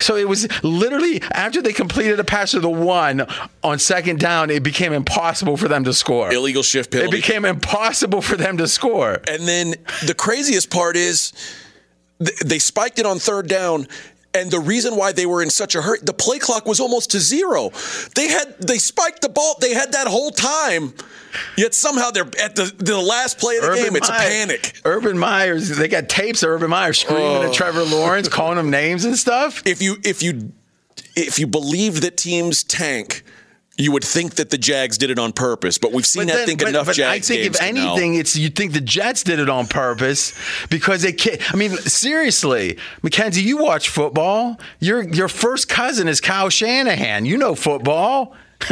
So 0.00 0.16
it 0.16 0.28
was 0.28 0.46
literally 0.62 1.20
after 1.32 1.60
they 1.60 1.72
completed 1.72 2.20
a 2.20 2.24
pass 2.24 2.52
to 2.52 2.60
the 2.60 2.70
one 2.70 3.26
on 3.64 3.78
second 3.78 4.20
down, 4.20 4.50
it 4.50 4.62
became 4.62 4.92
impossible 4.92 5.56
for 5.56 5.68
them 5.68 5.84
to 5.84 5.92
score. 5.92 6.32
Illegal 6.32 6.62
shift 6.62 6.94
It 6.94 7.10
became 7.10 7.44
impossible 7.44 8.22
for 8.22 8.36
them 8.36 8.58
to 8.58 8.68
score. 8.68 9.20
And 9.28 9.46
then 9.48 9.74
the 10.06 10.14
craziest 10.14 10.70
part 10.70 10.96
is 10.96 11.32
th- 12.24 12.38
they 12.40 12.58
spiked 12.58 12.98
it 12.98 13.06
on 13.06 13.18
third 13.18 13.48
down. 13.48 13.88
And 14.34 14.50
the 14.50 14.60
reason 14.60 14.94
why 14.96 15.12
they 15.12 15.24
were 15.26 15.42
in 15.42 15.48
such 15.50 15.74
a 15.74 15.80
hurry, 15.82 15.98
the 16.02 16.12
play 16.12 16.38
clock 16.38 16.66
was 16.66 16.80
almost 16.80 17.10
to 17.12 17.18
zero. 17.18 17.70
They 18.14 18.28
had 18.28 18.58
they 18.58 18.76
spiked 18.78 19.22
the 19.22 19.28
ball. 19.30 19.56
They 19.60 19.72
had 19.74 19.92
that 19.92 20.06
whole 20.06 20.30
time. 20.30 20.92
Yet 21.56 21.74
somehow 21.74 22.10
they're 22.10 22.28
at 22.40 22.54
the 22.54 22.72
the 22.76 22.98
last 22.98 23.38
play 23.38 23.56
of 23.56 23.62
the 23.64 23.74
game. 23.74 23.96
It's 23.96 24.08
a 24.08 24.12
panic. 24.12 24.80
Urban 24.84 25.18
Myers, 25.18 25.68
they 25.76 25.88
got 25.88 26.08
tapes 26.10 26.42
of 26.42 26.50
Urban 26.50 26.68
Myers 26.70 26.98
screaming 26.98 27.24
Oh. 27.24 27.42
at 27.42 27.54
Trevor 27.54 27.84
Lawrence, 27.84 28.28
calling 28.28 28.58
him 28.58 28.70
names 28.70 29.04
and 29.04 29.16
stuff. 29.16 29.62
If 29.66 29.80
you 29.80 29.96
if 30.04 30.22
you 30.22 30.52
if 31.16 31.38
you 31.38 31.46
believe 31.46 32.02
that 32.02 32.16
teams 32.18 32.62
tank, 32.62 33.24
you 33.78 33.92
would 33.92 34.04
think 34.04 34.34
that 34.34 34.50
the 34.50 34.58
Jags 34.58 34.98
did 34.98 35.08
it 35.08 35.18
on 35.18 35.32
purpose. 35.32 35.78
But 35.78 35.92
we've 35.92 36.04
seen, 36.04 36.24
I 36.30 36.34
then- 36.34 36.46
think, 36.46 36.60
but- 36.60 36.68
enough 36.68 36.86
but 36.86 36.96
Jags 36.96 37.30
I 37.30 37.34
think 37.34 37.44
games 37.44 37.56
if 37.56 37.62
anything, 37.62 38.14
it's 38.16 38.36
you 38.36 38.50
think 38.50 38.72
the 38.72 38.80
Jets 38.80 39.22
did 39.22 39.38
it 39.38 39.48
on 39.48 39.66
purpose 39.68 40.34
because 40.68 41.02
they 41.02 41.12
can't. 41.12 41.40
I 41.52 41.56
mean, 41.56 41.76
seriously, 41.78 42.76
Mackenzie, 43.02 43.42
you 43.42 43.56
watch 43.56 43.88
football. 43.88 44.58
Your 44.80 45.02
your 45.02 45.28
first 45.28 45.68
cousin 45.68 46.08
is 46.08 46.20
Kyle 46.20 46.50
Shanahan. 46.50 47.24
You 47.24 47.38
know 47.38 47.54
football. 47.54 48.34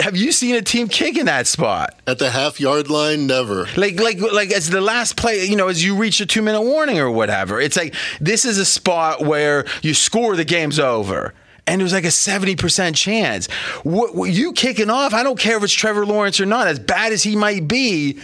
Have 0.00 0.14
you 0.16 0.32
seen 0.32 0.54
a 0.54 0.60
team 0.60 0.88
kick 0.88 1.16
in 1.16 1.24
that 1.26 1.46
spot? 1.46 1.98
At 2.06 2.18
the 2.18 2.30
half 2.30 2.60
yard 2.60 2.90
line, 2.90 3.26
never. 3.26 3.66
Like, 3.76 3.98
like, 3.98 4.20
like 4.20 4.52
as 4.52 4.68
the 4.68 4.82
last 4.82 5.16
play, 5.16 5.46
you 5.46 5.56
know, 5.56 5.68
as 5.68 5.82
you 5.82 5.96
reach 5.96 6.20
a 6.20 6.26
two 6.26 6.42
minute 6.42 6.60
warning 6.60 6.98
or 6.98 7.10
whatever. 7.10 7.58
It's 7.58 7.76
like 7.76 7.94
this 8.20 8.44
is 8.44 8.58
a 8.58 8.66
spot 8.66 9.22
where 9.24 9.64
you 9.80 9.94
score, 9.94 10.36
the 10.36 10.44
game's 10.44 10.78
over. 10.78 11.32
And 11.68 11.80
it 11.80 11.84
was 11.84 11.92
like 11.92 12.04
a 12.04 12.08
70% 12.08 12.94
chance. 12.96 13.46
What, 13.84 14.14
what- 14.14 14.30
you 14.30 14.52
kicking 14.52 14.88
off, 14.90 15.12
I 15.14 15.22
don't 15.22 15.38
care 15.38 15.56
if 15.58 15.62
it's 15.62 15.72
Trevor 15.72 16.06
Lawrence 16.06 16.40
or 16.40 16.46
not, 16.46 16.66
as 16.66 16.78
bad 16.78 17.12
as 17.12 17.22
he 17.22 17.36
might 17.36 17.68
be, 17.68 18.18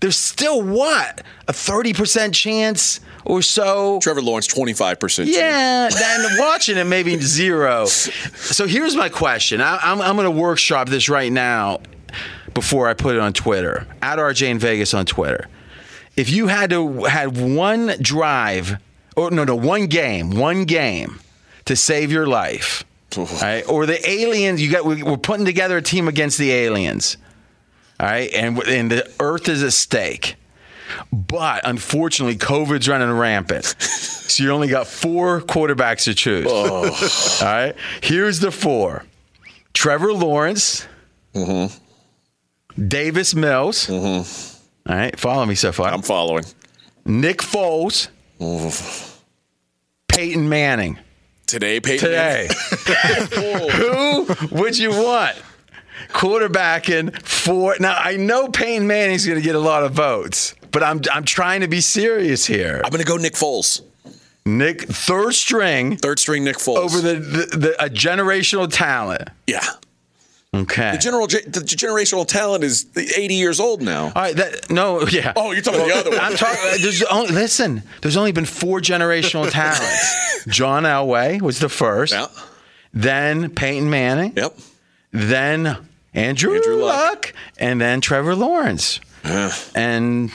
there's 0.00 0.16
still 0.16 0.60
what? 0.62 1.22
A 1.46 1.52
30% 1.52 2.32
chance 2.34 3.00
or 3.24 3.40
so? 3.42 3.98
Trevor 4.02 4.22
Lawrence, 4.22 4.46
25%. 4.48 5.26
Yeah, 5.26 5.88
then 5.88 6.26
watching 6.38 6.76
it 6.76 6.84
maybe 6.84 7.18
zero. 7.20 7.86
So 7.86 8.66
here's 8.66 8.96
my 8.96 9.08
question. 9.08 9.60
I, 9.60 9.78
I'm, 9.82 10.00
I'm 10.00 10.16
going 10.16 10.24
to 10.24 10.30
workshop 10.30 10.88
this 10.88 11.08
right 11.08 11.30
now 11.32 11.80
before 12.54 12.88
I 12.88 12.94
put 12.94 13.14
it 13.14 13.20
on 13.20 13.32
Twitter. 13.32 13.86
At 14.02 14.18
RJ 14.18 14.48
in 14.48 14.58
Vegas 14.58 14.92
on 14.94 15.06
Twitter. 15.06 15.48
If 16.16 16.30
you 16.30 16.48
had 16.48 16.70
to 16.70 17.04
had 17.04 17.36
one 17.40 17.94
drive, 18.00 18.78
or 19.16 19.30
no, 19.30 19.44
no, 19.44 19.54
one 19.54 19.86
game, 19.86 20.30
one 20.30 20.64
game 20.64 21.20
to 21.68 21.76
save 21.76 22.10
your 22.10 22.26
life, 22.26 22.84
right? 23.42 23.62
Or 23.68 23.86
the 23.86 24.08
aliens, 24.08 24.60
you 24.60 24.70
got 24.70 24.84
we- 24.84 25.02
we're 25.02 25.16
putting 25.18 25.44
together 25.44 25.76
a 25.76 25.82
team 25.82 26.08
against 26.08 26.38
the 26.38 26.50
aliens. 26.50 27.16
All 28.00 28.06
right, 28.06 28.32
and, 28.32 28.58
and 28.60 28.90
the 28.90 29.10
Earth 29.20 29.48
is 29.48 29.62
at 29.62 29.72
stake. 29.72 30.36
But 31.12 31.68
unfortunately, 31.68 32.36
COVID's 32.36 32.88
running 32.88 33.12
rampant. 33.12 33.74
So 34.28 34.44
you 34.44 34.50
only 34.50 34.68
got 34.68 34.86
four 34.86 35.40
quarterbacks 35.40 36.04
to 36.04 36.14
choose. 36.14 36.46
Oh. 36.48 36.84
All 37.40 37.46
right. 37.50 37.74
Here's 38.02 38.40
the 38.40 38.50
four 38.50 39.06
Trevor 39.72 40.12
Lawrence, 40.12 40.86
mm-hmm. 41.34 41.74
Davis 42.88 43.34
Mills. 43.34 43.86
Mm-hmm. 43.86 44.92
All 44.92 44.96
right. 44.96 45.18
Follow 45.18 45.46
me 45.46 45.54
so 45.54 45.72
far. 45.72 45.88
I'm 45.88 46.02
following. 46.02 46.44
Nick 47.06 47.38
Foles, 47.38 48.08
mm-hmm. 48.38 49.18
Peyton 50.08 50.46
Manning. 50.46 50.98
Today, 51.48 51.80
Peyton. 51.80 52.10
Today. 52.10 52.48
Who 53.72 54.26
would 54.50 54.76
you 54.76 54.90
want? 54.90 55.34
Quarterbacking 56.10 57.20
for 57.22 57.74
now. 57.80 57.96
I 57.98 58.16
know 58.16 58.48
Peyton 58.48 58.86
Manning's 58.86 59.26
going 59.26 59.38
to 59.38 59.44
get 59.44 59.54
a 59.54 59.60
lot 59.60 59.82
of 59.82 59.92
votes, 59.92 60.54
but 60.70 60.82
I'm 60.82 61.00
I'm 61.10 61.24
trying 61.24 61.62
to 61.62 61.68
be 61.68 61.80
serious 61.80 62.46
here. 62.46 62.82
I'm 62.84 62.90
going 62.90 63.02
to 63.02 63.06
go 63.06 63.16
Nick 63.16 63.32
Foles. 63.32 63.80
Nick, 64.44 64.82
third 64.82 65.34
string, 65.34 65.96
third 65.96 66.18
string 66.18 66.44
Nick 66.44 66.56
Foles 66.56 66.76
over 66.76 67.00
the, 67.00 67.14
the, 67.14 67.56
the 67.56 67.84
a 67.84 67.88
generational 67.88 68.70
talent. 68.70 69.28
Yeah. 69.46 69.66
Okay. 70.54 70.92
The 70.92 70.98
general 70.98 71.26
the 71.26 71.60
generational 71.60 72.26
talent 72.26 72.64
is 72.64 72.86
80 72.96 73.34
years 73.34 73.60
old 73.60 73.82
now. 73.82 74.04
All 74.06 74.12
right, 74.22 74.34
that 74.34 74.70
no, 74.70 75.02
yeah. 75.06 75.34
Oh, 75.36 75.52
you're 75.52 75.60
talking 75.60 75.80
about 75.80 75.88
the 75.88 75.94
other 76.00 76.10
one. 76.10 76.20
I'm 76.20 76.36
talking. 76.36 76.58
There's 76.80 77.02
only 77.04 77.32
listen. 77.32 77.82
There's 78.00 78.16
only 78.16 78.32
been 78.32 78.46
four 78.46 78.80
generational 78.80 79.50
talents. 79.52 80.44
John 80.46 80.84
Elway 80.84 81.42
was 81.42 81.58
the 81.58 81.68
first. 81.68 82.14
Yeah. 82.14 82.28
Then 82.94 83.50
Peyton 83.50 83.90
Manning. 83.90 84.32
Yep. 84.36 84.56
Then 85.12 85.76
Andrew, 86.14 86.54
Andrew 86.54 86.76
Luck. 86.76 87.08
Luck, 87.08 87.34
and 87.58 87.78
then 87.78 88.00
Trevor 88.00 88.34
Lawrence. 88.34 89.00
Yeah. 89.24 89.52
and 89.74 90.32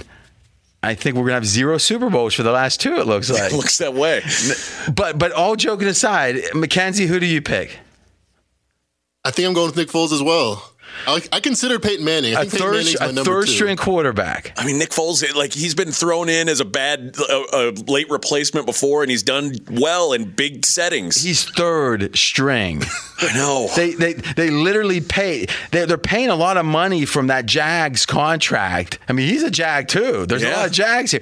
I 0.84 0.94
think 0.94 1.16
we're 1.16 1.24
gonna 1.24 1.34
have 1.36 1.46
zero 1.48 1.80
Super 1.80 2.12
Bowls 2.12 2.36
for 2.36 2.44
the 2.44 2.52
last 2.52 2.80
two. 2.80 2.98
It 2.98 3.08
looks 3.08 3.30
like. 3.32 3.52
It 3.52 3.56
looks 3.56 3.80
that 3.80 3.96
way. 3.96 4.22
But 4.94 5.18
but 5.18 5.32
all 5.32 5.56
joking 5.56 5.88
aside, 5.88 6.38
Mackenzie, 6.54 7.08
who 7.08 7.20
do 7.20 7.26
you 7.26 7.42
pick? 7.42 7.80
I 9.26 9.32
think 9.32 9.48
I'm 9.48 9.54
going 9.54 9.68
with 9.68 9.78
Nick 9.78 9.90
Foles 9.90 10.12
as 10.12 10.22
well. 10.22 10.70
I, 11.08 11.22
I 11.32 11.40
consider 11.40 11.80
Peyton 11.80 12.06
Manning. 12.06 12.36
I 12.36 12.42
A 12.42 12.46
think 12.46 12.52
Peyton 12.54 12.68
third 12.68 12.74
Manning's 12.76 13.00
my 13.00 13.06
a 13.08 13.12
number 13.14 13.32
third 13.32 13.48
two. 13.48 13.54
string 13.54 13.78
quarterback. 13.78 14.54
I 14.58 14.66
mean, 14.66 14.78
Nick 14.78 14.92
Foles, 14.92 15.34
like 15.34 15.52
he's 15.52 15.74
been 15.74 15.92
thrown 15.92 16.30
in 16.30 16.48
as 16.48 16.60
a 16.60 16.66
bad, 16.66 17.16
a, 17.18 17.24
a 17.52 17.72
late 17.88 18.10
replacement 18.12 18.68
before, 18.68 19.02
and 19.02 19.10
he's 19.10 19.24
done 19.24 19.56
well 19.72 20.14
in 20.14 20.30
big 20.30 20.66
settings. 20.66 21.24
He's 21.24 21.46
third 21.50 22.16
string. 22.16 22.84
I 23.22 23.34
know. 23.34 23.70
They 23.76 23.96
they 23.96 24.14
they 24.14 24.52
literally 24.52 25.02
pay. 25.02 25.48
They're, 25.72 25.88
they're 25.88 25.98
paying 25.98 26.30
a 26.30 26.36
lot 26.36 26.58
of 26.58 26.66
money 26.66 27.06
from 27.06 27.28
that 27.28 27.48
Jags 27.48 28.06
contract. 28.06 29.00
I 29.10 29.14
mean, 29.14 29.28
he's 29.28 29.42
a 29.44 29.50
Jag 29.52 29.88
too. 29.88 30.28
There's 30.28 30.44
a 30.44 30.52
lot 30.52 30.68
of 30.68 30.72
Jags 30.74 31.10
here, 31.12 31.22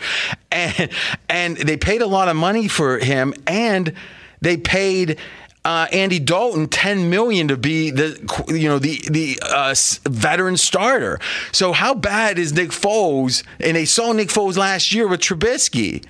and 0.51 0.89
and 1.29 1.55
they 1.55 1.77
paid 1.77 2.01
a 2.01 2.07
lot 2.07 2.27
of 2.27 2.35
money 2.35 2.67
for 2.67 2.99
him, 2.99 3.33
and 3.47 3.93
they 4.41 4.57
paid. 4.57 5.17
Uh, 5.63 5.85
Andy 5.91 6.17
Dalton, 6.19 6.67
ten 6.67 7.09
million 7.11 7.47
to 7.49 7.57
be 7.57 7.91
the 7.91 8.17
you 8.47 8.67
know 8.67 8.79
the 8.79 8.99
the 9.09 9.39
uh, 9.43 9.75
veteran 10.09 10.57
starter. 10.57 11.19
So 11.51 11.71
how 11.71 11.93
bad 11.93 12.39
is 12.39 12.51
Nick 12.53 12.69
Foles? 12.69 13.43
And 13.59 13.75
they 13.77 13.85
saw 13.85 14.11
Nick 14.11 14.29
Foles 14.29 14.57
last 14.57 14.91
year 14.91 15.07
with 15.07 15.19
Trubisky. 15.19 16.03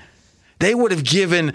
They 0.59 0.75
would 0.75 0.91
have 0.91 1.03
given 1.03 1.53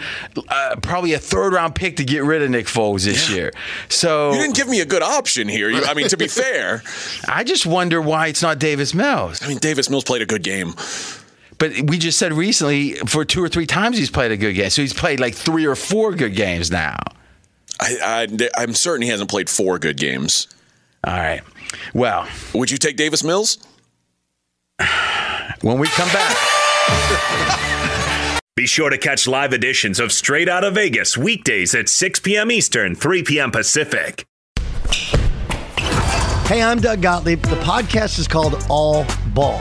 uh, 0.48 0.76
probably 0.82 1.12
a 1.12 1.18
third 1.18 1.52
round 1.52 1.74
pick 1.76 1.96
to 1.96 2.04
get 2.04 2.24
rid 2.24 2.42
of 2.42 2.50
Nick 2.50 2.66
Foles 2.66 3.04
this 3.04 3.30
year. 3.30 3.52
So 3.88 4.32
You 4.32 4.38
didn't 4.40 4.56
give 4.56 4.68
me 4.68 4.80
a 4.80 4.84
good 4.84 5.02
option 5.02 5.48
here. 5.48 5.70
You, 5.70 5.84
I 5.84 5.94
mean, 5.94 6.08
to 6.08 6.16
be 6.16 6.26
fair, 6.26 6.82
I 7.28 7.44
just 7.44 7.66
wonder 7.66 8.02
why 8.02 8.26
it's 8.26 8.42
not 8.42 8.58
Davis 8.58 8.94
Mills. 8.94 9.42
I 9.44 9.48
mean, 9.48 9.58
Davis 9.58 9.88
Mills 9.88 10.02
played 10.02 10.22
a 10.22 10.26
good 10.26 10.42
game. 10.42 10.74
But 11.58 11.72
we 11.88 11.98
just 11.98 12.18
said 12.18 12.32
recently 12.32 12.94
for 13.06 13.24
two 13.24 13.42
or 13.42 13.48
three 13.48 13.64
times 13.66 13.96
he's 13.96 14.10
played 14.10 14.32
a 14.32 14.36
good 14.36 14.54
game. 14.54 14.70
So 14.70 14.82
he's 14.82 14.92
played 14.92 15.20
like 15.20 15.34
three 15.34 15.64
or 15.66 15.76
four 15.76 16.12
good 16.12 16.34
games 16.34 16.70
now. 16.70 16.96
I, 17.80 18.26
I, 18.38 18.48
I'm 18.56 18.74
certain 18.74 19.02
he 19.02 19.08
hasn't 19.08 19.30
played 19.30 19.50
four 19.50 19.78
good 19.78 19.96
games. 19.96 20.48
All 21.04 21.14
right. 21.14 21.42
Well, 21.94 22.26
would 22.54 22.70
you 22.70 22.78
take 22.78 22.96
Davis 22.96 23.22
Mills? 23.24 23.58
When 25.62 25.78
we 25.78 25.86
come 25.88 26.08
back. 26.08 26.36
Be 28.56 28.66
sure 28.66 28.90
to 28.90 28.98
catch 28.98 29.26
live 29.26 29.52
editions 29.52 29.98
of 29.98 30.12
Straight 30.12 30.48
Out 30.48 30.64
of 30.64 30.74
Vegas 30.74 31.16
weekdays 31.16 31.74
at 31.74 31.88
6 31.88 32.20
p.m. 32.20 32.50
Eastern, 32.50 32.94
3 32.94 33.22
p.m. 33.22 33.50
Pacific. 33.50 34.24
Hey, 36.46 36.62
I'm 36.62 36.78
Doug 36.78 37.02
Gottlieb. 37.02 37.42
The 37.42 37.56
podcast 37.56 38.18
is 38.18 38.28
called 38.28 38.64
All 38.68 39.06
Ball. 39.34 39.60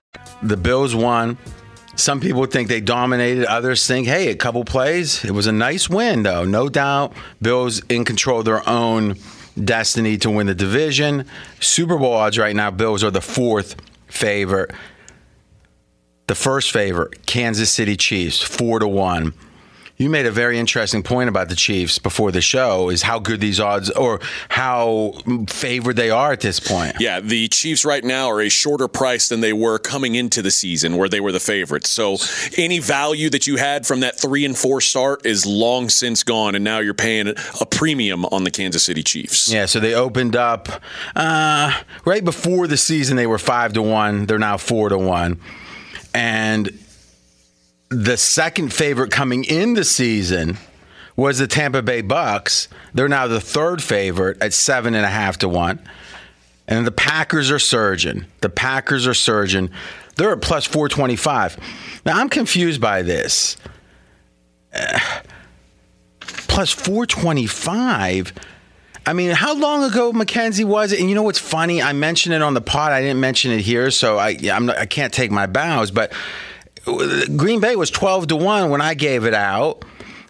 The 0.43 0.57
Bills 0.57 0.95
won. 0.95 1.37
Some 1.95 2.19
people 2.19 2.45
think 2.45 2.67
they 2.67 2.81
dominated. 2.81 3.45
Others 3.45 3.85
think, 3.85 4.07
hey, 4.07 4.29
a 4.29 4.35
couple 4.35 4.63
plays. 4.63 5.23
It 5.23 5.31
was 5.31 5.45
a 5.47 5.51
nice 5.51 5.89
win, 5.89 6.23
though. 6.23 6.45
No 6.45 6.69
doubt. 6.69 7.13
Bills 7.41 7.81
in 7.89 8.05
control 8.05 8.39
of 8.39 8.45
their 8.45 8.67
own 8.67 9.15
destiny 9.61 10.17
to 10.17 10.29
win 10.29 10.47
the 10.47 10.55
division. 10.55 11.25
Super 11.59 11.97
Bowl 11.97 12.13
odds 12.13 12.37
right 12.37 12.55
now, 12.55 12.71
Bills 12.71 13.03
are 13.03 13.11
the 13.11 13.21
fourth 13.21 13.75
favorite. 14.07 14.71
The 16.27 16.35
first 16.35 16.71
favorite, 16.71 17.25
Kansas 17.25 17.69
City 17.69 17.97
Chiefs, 17.97 18.41
four 18.41 18.79
to 18.79 18.87
one. 18.87 19.33
You 20.01 20.09
made 20.09 20.25
a 20.25 20.31
very 20.31 20.57
interesting 20.57 21.03
point 21.03 21.29
about 21.29 21.49
the 21.49 21.55
Chiefs 21.55 21.99
before 21.99 22.31
the 22.31 22.41
show 22.41 22.89
is 22.89 23.03
how 23.03 23.19
good 23.19 23.39
these 23.39 23.59
odds 23.59 23.91
or 23.91 24.19
how 24.49 25.13
favored 25.47 25.95
they 25.95 26.09
are 26.09 26.31
at 26.31 26.41
this 26.41 26.59
point. 26.59 26.95
Yeah, 26.99 27.19
the 27.19 27.47
Chiefs 27.49 27.85
right 27.85 28.03
now 28.03 28.27
are 28.27 28.41
a 28.41 28.49
shorter 28.49 28.87
price 28.87 29.29
than 29.29 29.41
they 29.41 29.53
were 29.53 29.77
coming 29.77 30.15
into 30.15 30.41
the 30.41 30.49
season 30.49 30.97
where 30.97 31.07
they 31.07 31.19
were 31.19 31.31
the 31.31 31.39
favorites. 31.39 31.91
So 31.91 32.17
any 32.57 32.79
value 32.79 33.29
that 33.29 33.45
you 33.45 33.57
had 33.57 33.85
from 33.85 33.99
that 33.99 34.19
3 34.19 34.43
and 34.43 34.57
4 34.57 34.81
start 34.81 35.23
is 35.23 35.45
long 35.45 35.87
since 35.87 36.23
gone 36.23 36.55
and 36.55 36.63
now 36.63 36.79
you're 36.79 36.95
paying 36.95 37.27
a 37.27 37.65
premium 37.67 38.25
on 38.25 38.43
the 38.43 38.49
Kansas 38.49 38.81
City 38.81 39.03
Chiefs. 39.03 39.53
Yeah, 39.53 39.67
so 39.67 39.79
they 39.79 39.93
opened 39.93 40.35
up 40.35 40.67
uh, 41.15 41.79
right 42.05 42.25
before 42.25 42.65
the 42.65 42.77
season 42.77 43.17
they 43.17 43.27
were 43.27 43.37
5 43.37 43.73
to 43.73 43.83
1, 43.83 44.25
they're 44.25 44.39
now 44.39 44.57
4 44.57 44.89
to 44.89 44.97
1. 44.97 45.39
And 46.15 46.80
the 47.91 48.15
second 48.15 48.73
favorite 48.73 49.11
coming 49.11 49.43
in 49.43 49.73
the 49.73 49.83
season 49.83 50.57
was 51.17 51.39
the 51.39 51.47
Tampa 51.47 51.81
Bay 51.81 52.01
Bucks. 52.01 52.69
They're 52.93 53.09
now 53.09 53.27
the 53.27 53.41
third 53.41 53.83
favorite 53.83 54.41
at 54.41 54.53
seven 54.53 54.95
and 54.95 55.05
a 55.05 55.09
half 55.09 55.37
to 55.39 55.49
one. 55.49 55.79
And 56.69 56.87
the 56.87 56.91
Packers 56.91 57.51
are 57.51 57.59
surging. 57.59 58.25
The 58.39 58.49
Packers 58.49 59.05
are 59.05 59.13
surging. 59.13 59.69
They're 60.15 60.31
at 60.31 60.41
plus 60.41 60.65
425. 60.65 61.57
Now, 62.05 62.17
I'm 62.17 62.29
confused 62.29 62.79
by 62.79 63.01
this. 63.01 63.57
Uh, 64.73 64.99
plus 66.21 66.71
425? 66.71 68.31
I 69.05 69.13
mean, 69.13 69.31
how 69.31 69.53
long 69.53 69.83
ago, 69.83 70.13
Mackenzie, 70.13 70.63
was 70.63 70.93
it? 70.93 71.01
And 71.01 71.09
you 71.09 71.15
know 71.15 71.23
what's 71.23 71.39
funny? 71.39 71.81
I 71.81 71.91
mentioned 71.91 72.35
it 72.35 72.41
on 72.41 72.53
the 72.53 72.61
pod. 72.61 72.93
I 72.93 73.01
didn't 73.01 73.19
mention 73.19 73.51
it 73.51 73.61
here, 73.61 73.91
so 73.91 74.17
I, 74.17 74.37
I'm 74.49 74.67
not, 74.67 74.77
I 74.77 74.85
can't 74.85 75.13
take 75.13 75.31
my 75.31 75.47
bows. 75.47 75.91
But 75.91 76.13
Green 76.85 77.59
Bay 77.59 77.75
was 77.75 77.91
12 77.91 78.27
to 78.27 78.35
1 78.35 78.69
when 78.69 78.81
I 78.81 78.93
gave 78.93 79.25
it 79.25 79.33
out. 79.33 79.85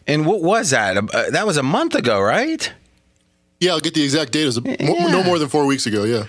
And 0.08 0.26
what 0.26 0.42
was 0.42 0.72
that? 0.72 0.98
Uh, 0.98 1.30
that 1.30 1.46
was 1.46 1.58
a 1.58 1.64
month 1.64 1.96
ago, 1.96 2.20
right? 2.20 2.72
Yeah, 3.60 3.72
I'll 3.72 3.80
get 3.80 3.94
the 3.94 4.04
exact 4.04 4.32
date. 4.32 4.44
It 4.44 4.46
was 4.46 4.58
a, 4.58 4.62
yeah. 4.62 5.08
no 5.08 5.24
more 5.24 5.38
than 5.38 5.48
four 5.48 5.66
weeks 5.66 5.86
ago, 5.86 6.04
yeah. 6.04 6.26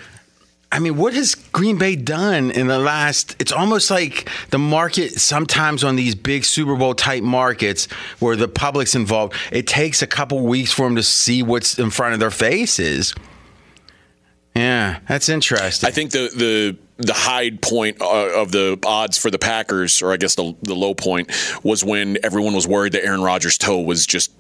I 0.70 0.78
mean, 0.78 0.96
what 0.96 1.12
has 1.12 1.35
Green 1.35 1.76
Bay 1.76 1.96
done 1.96 2.50
in 2.50 2.66
the 2.66 2.78
last? 2.78 3.37
It's 3.38 3.52
almost 3.52 3.90
like 3.90 4.28
the 4.50 4.58
market 4.58 5.20
sometimes 5.20 5.85
on 5.85 5.96
these 5.96 6.14
big 6.14 6.44
Super 6.44 6.76
Bowl 6.76 6.94
type 6.94 7.22
markets 7.22 7.90
where 8.20 8.37
the 8.37 8.48
public's 8.48 8.94
involved, 8.94 9.35
it 9.50 9.66
takes 9.66 10.00
a 10.00 10.06
couple 10.06 10.40
weeks 10.46 10.72
for 10.72 10.87
them 10.87 10.96
to 10.96 11.02
see 11.02 11.42
what's 11.42 11.78
in 11.78 11.90
front 11.90 12.14
of 12.14 12.20
their 12.20 12.30
faces. 12.30 13.14
Yeah, 14.56 15.00
that's 15.08 15.28
interesting. 15.28 15.88
I 15.88 15.90
think 15.90 16.11
the 16.11 16.30
the 16.35 16.78
the 16.98 17.12
high 17.14 17.50
point 17.50 18.00
uh, 18.00 18.40
of 18.40 18.52
the 18.52 18.78
odds 18.85 19.18
for 19.18 19.31
the 19.31 19.38
Packers, 19.38 20.02
or 20.02 20.12
I 20.12 20.16
guess 20.16 20.35
the 20.35 20.55
the 20.62 20.74
low 20.74 20.94
point, 20.94 21.31
was 21.62 21.85
when 21.85 22.18
everyone 22.22 22.55
was 22.55 22.66
worried 22.66 22.92
that 22.92 23.05
Aaron 23.05 23.22
Rodgers' 23.22 23.59
toe 23.59 23.81
was 23.81 24.07
just 24.07 24.31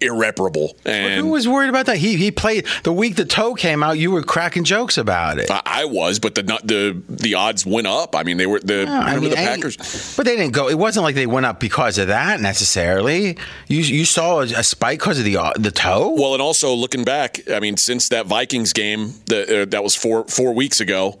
irreparable. 0.00 0.76
And 0.84 1.20
Who 1.20 1.30
was 1.30 1.48
worried 1.48 1.68
about 1.68 1.86
that? 1.86 1.96
He 1.96 2.16
he 2.16 2.30
played 2.30 2.66
the 2.82 2.92
week 2.92 3.16
the 3.16 3.24
toe 3.24 3.54
came 3.54 3.82
out. 3.82 3.98
You 3.98 4.10
were 4.10 4.22
cracking 4.22 4.64
jokes 4.64 4.98
about 4.98 5.38
it. 5.38 5.50
I, 5.50 5.62
I 5.64 5.84
was, 5.86 6.18
but 6.18 6.34
the 6.34 6.42
the 6.42 7.02
the 7.08 7.34
odds 7.34 7.64
went 7.64 7.86
up. 7.86 8.14
I 8.14 8.22
mean, 8.22 8.36
they 8.36 8.46
were 8.46 8.60
the 8.60 8.84
Yeah, 8.84 9.00
I 9.00 9.18
mean, 9.18 9.30
the 9.30 9.36
Packers. 9.36 10.14
But 10.16 10.26
they 10.26 10.36
didn't 10.36 10.52
go. 10.52 10.68
It 10.68 10.78
wasn't 10.78 11.04
like 11.04 11.14
they 11.14 11.26
went 11.26 11.46
up 11.46 11.60
because 11.60 11.98
of 11.98 12.08
that 12.08 12.40
necessarily. 12.40 13.38
You 13.68 13.80
you 13.80 14.04
saw 14.04 14.40
a, 14.40 14.44
a 14.44 14.62
spike 14.62 14.98
because 14.98 15.18
of 15.18 15.24
the 15.24 15.36
uh, 15.36 15.52
the 15.56 15.70
toe. 15.70 16.14
Well, 16.16 16.34
and 16.34 16.42
also 16.42 16.74
looking 16.74 17.04
back, 17.04 17.40
I 17.50 17.60
mean, 17.60 17.76
since 17.76 18.08
that 18.10 18.26
Vikings 18.26 18.72
game 18.72 19.14
that 19.26 19.48
uh, 19.48 19.64
that 19.66 19.82
was 19.82 19.94
four 19.94 20.24
four 20.24 20.52
weeks 20.52 20.80
ago, 20.80 21.18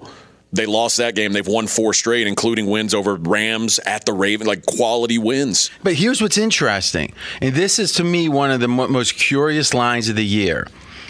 they 0.54 0.66
lost 0.66 0.96
that 0.98 1.14
game. 1.14 1.32
They've 1.32 1.46
won 1.46 1.66
four 1.66 1.92
straight, 1.94 2.26
including 2.26 2.66
wins 2.66 2.94
over 2.94 3.16
Rams 3.16 3.78
at 3.80 4.04
the 4.06 4.12
Raven, 4.12 4.46
like 4.46 4.64
quality 4.66 5.18
wins. 5.18 5.70
But 5.82 5.94
here's 5.94 6.22
what's 6.22 6.38
interesting, 6.38 7.12
and 7.42 7.54
this 7.54 7.78
is 7.78 7.92
to 7.94 8.04
me 8.04 8.28
one 8.28 8.50
of 8.50 8.60
the 8.60 8.68
mo- 8.68 8.88
most 8.88 9.14
curious 9.16 9.74
lines 9.74 10.08
of 10.08 10.16
the 10.16 10.24
year. 10.24 10.66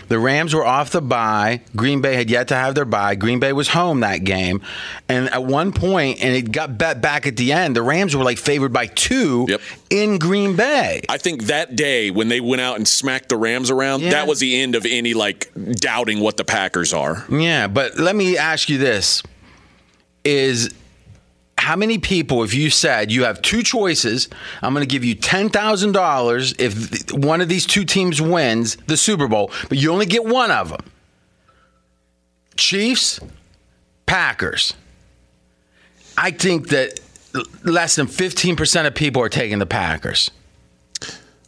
The 0.06 0.18
Rams 0.18 0.52
were 0.54 0.66
off 0.66 0.90
the 0.90 1.00
bye. 1.00 1.62
Green 1.74 2.02
Bay 2.02 2.14
had 2.14 2.28
yet 2.28 2.48
to 2.48 2.54
have 2.54 2.74
their 2.74 2.84
bye. 2.84 3.14
Green 3.14 3.40
Bay 3.40 3.54
was 3.54 3.68
home 3.68 4.00
that 4.00 4.18
game. 4.18 4.60
And 5.08 5.30
at 5.32 5.42
one 5.44 5.72
point, 5.72 6.22
and 6.22 6.36
it 6.36 6.52
got 6.52 6.76
bet 6.76 7.00
back 7.00 7.26
at 7.26 7.38
the 7.38 7.52
end, 7.52 7.74
the 7.74 7.82
Rams 7.82 8.14
were 8.14 8.22
like 8.22 8.36
favored 8.36 8.70
by 8.70 8.84
two 8.84 9.46
in 9.88 10.18
Green 10.18 10.56
Bay. 10.56 11.00
I 11.08 11.16
think 11.16 11.44
that 11.44 11.74
day 11.74 12.10
when 12.10 12.28
they 12.28 12.40
went 12.42 12.60
out 12.60 12.76
and 12.76 12.86
smacked 12.86 13.30
the 13.30 13.38
Rams 13.38 13.70
around, 13.70 14.02
Yeah. 14.02 14.10
that 14.10 14.26
was 14.26 14.40
the 14.40 14.60
end 14.60 14.74
of 14.74 14.84
any 14.84 15.14
like 15.14 15.50
doubting 15.76 16.20
what 16.20 16.36
the 16.36 16.44
Packers 16.44 16.92
are. 16.92 17.24
Yeah, 17.30 17.66
but 17.66 17.98
let 17.98 18.14
me 18.14 18.36
ask 18.36 18.68
you 18.68 18.76
this 18.76 19.22
is 20.24 20.72
how 21.56 21.76
many 21.76 21.98
people 21.98 22.42
if 22.42 22.52
you 22.52 22.68
said 22.68 23.10
you 23.10 23.24
have 23.24 23.40
two 23.40 23.62
choices 23.62 24.28
i'm 24.62 24.74
going 24.74 24.86
to 24.86 24.90
give 24.90 25.04
you 25.04 25.16
$10000 25.16 26.60
if 26.60 27.12
one 27.12 27.40
of 27.40 27.48
these 27.48 27.64
two 27.64 27.84
teams 27.84 28.20
wins 28.20 28.76
the 28.86 28.96
super 28.96 29.28
bowl 29.28 29.50
but 29.68 29.78
you 29.78 29.90
only 29.90 30.06
get 30.06 30.24
one 30.24 30.50
of 30.50 30.68
them 30.70 30.80
chiefs 32.56 33.20
packers. 34.06 34.74
I 36.16 36.30
think 36.30 36.68
that 36.68 37.00
less 37.64 37.96
than 37.96 38.06
15% 38.06 38.86
of 38.86 38.94
people 38.94 39.20
are 39.22 39.28
taking 39.28 39.58
the 39.58 39.66
packers 39.66 40.30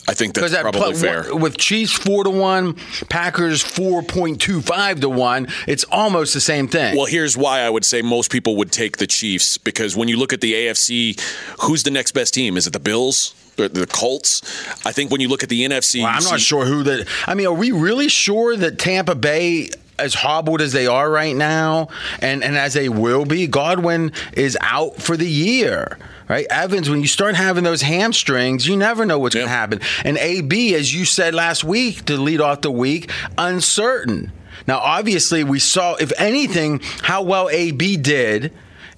I 0.09 0.15
think 0.15 0.35
that's 0.35 0.55
probably 0.57 0.81
pl- 0.81 0.93
fair. 0.95 1.35
With 1.35 1.57
Chiefs 1.59 1.93
four 1.93 2.25
to 2.25 2.31
one, 2.31 2.75
Packers 3.09 3.61
four 3.63 4.03
point 4.03 4.41
two 4.41 4.61
five 4.61 5.01
to 5.01 5.09
one, 5.09 5.49
it's 5.67 5.85
almost 5.91 6.33
the 6.33 6.41
same 6.41 6.69
thing. 6.69 6.97
Well, 6.97 7.07
here's 7.07 7.37
why 7.37 7.61
I 7.61 7.71
would 7.71 7.85
say 7.85 8.03
most 8.03 8.31
people 8.31 8.57
would 8.57 8.71
take 8.71 8.99
the 8.99 9.07
Chiefs 9.07 9.59
because 9.59 9.97
when 9.97 10.09
you 10.09 10.17
look 10.17 10.33
at 10.33 10.41
the 10.41 10.53
AFC, 10.55 11.21
who's 11.63 11.83
the 11.83 11.91
next 11.91 12.13
best 12.13 12.35
team? 12.35 12.57
Is 12.57 12.67
it 12.67 12.73
the 12.73 12.81
Bills? 12.81 13.35
The 13.57 13.87
Colts? 13.91 14.43
I 14.87 14.93
think 14.93 15.11
when 15.11 15.23
you 15.23 15.29
look 15.29 15.43
at 15.43 15.49
the 15.49 15.65
NFC, 15.65 16.03
Well, 16.03 16.13
I'm 16.15 16.23
not 16.25 16.41
sure 16.41 16.67
who 16.67 16.83
that. 16.85 17.09
I 17.27 17.35
mean, 17.35 17.47
are 17.47 17.55
we 17.55 17.73
really 17.73 18.09
sure 18.09 18.55
that 18.55 18.79
Tampa 18.79 19.15
Bay, 19.15 19.71
as 19.99 20.15
hobbled 20.15 20.61
as 20.61 20.73
they 20.73 20.87
are 20.87 21.11
right 21.11 21.35
now, 21.35 21.89
and 22.21 22.43
and 22.43 22.57
as 22.57 22.75
they 22.75 22.89
will 22.89 23.25
be, 23.25 23.47
Godwin 23.47 24.13
is 24.33 24.57
out 24.61 24.97
for 24.97 25.17
the 25.17 25.29
year. 25.29 25.99
Right, 26.29 26.47
Evans. 26.51 26.91
When 26.91 27.01
you 27.01 27.07
start 27.07 27.37
having 27.37 27.63
those 27.63 27.83
hamstrings, 27.83 28.67
you 28.67 28.77
never 28.77 29.07
know 29.07 29.19
what's 29.21 29.37
going 29.37 29.47
to 29.47 29.53
happen. 29.53 29.81
And 30.05 30.19
AB, 30.19 30.75
as 30.75 30.93
you 30.93 31.05
said 31.05 31.35
last 31.35 31.63
week, 31.63 32.05
to 32.07 32.17
lead 32.17 32.41
off 32.41 32.63
the 32.63 32.71
week, 32.71 33.13
uncertain. 33.39 34.33
Now, 34.67 34.79
obviously, 34.79 35.45
we 35.45 35.61
saw, 35.61 35.95
if 35.95 36.13
anything, 36.19 36.81
how 37.03 37.23
well 37.23 37.49
AB 37.49 37.97
did 37.99 38.53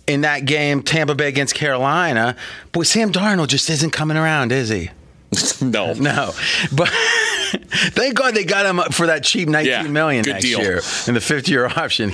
in 0.07 0.23
that 0.23 0.47
game, 0.47 0.83
Tampa 0.83 1.15
Bay 1.15 1.29
against 1.29 1.55
Carolina. 1.55 2.35
Boy, 2.73 2.85
Sam 2.85 3.13
Darnold 3.13 3.49
just 3.49 3.69
isn't 3.69 3.91
coming 3.91 4.17
around, 4.17 4.51
is 4.51 4.71
he? 4.71 4.91
no, 5.61 5.93
no. 5.93 6.33
But 6.73 6.91
thank 7.93 8.15
God 8.15 8.35
they 8.35 8.45
got 8.45 8.67
him 8.67 8.79
up 8.79 8.95
for 8.95 9.07
that 9.07 9.25
cheap 9.25 9.49
nineteen 9.49 9.93
million 9.93 10.25
good 10.25 10.35
next 10.35 10.45
deal. 10.45 10.61
year 10.61 10.81
in 11.07 11.15
the 11.15 11.21
fifth 11.21 11.49
year 11.49 11.67
option. 11.77 12.11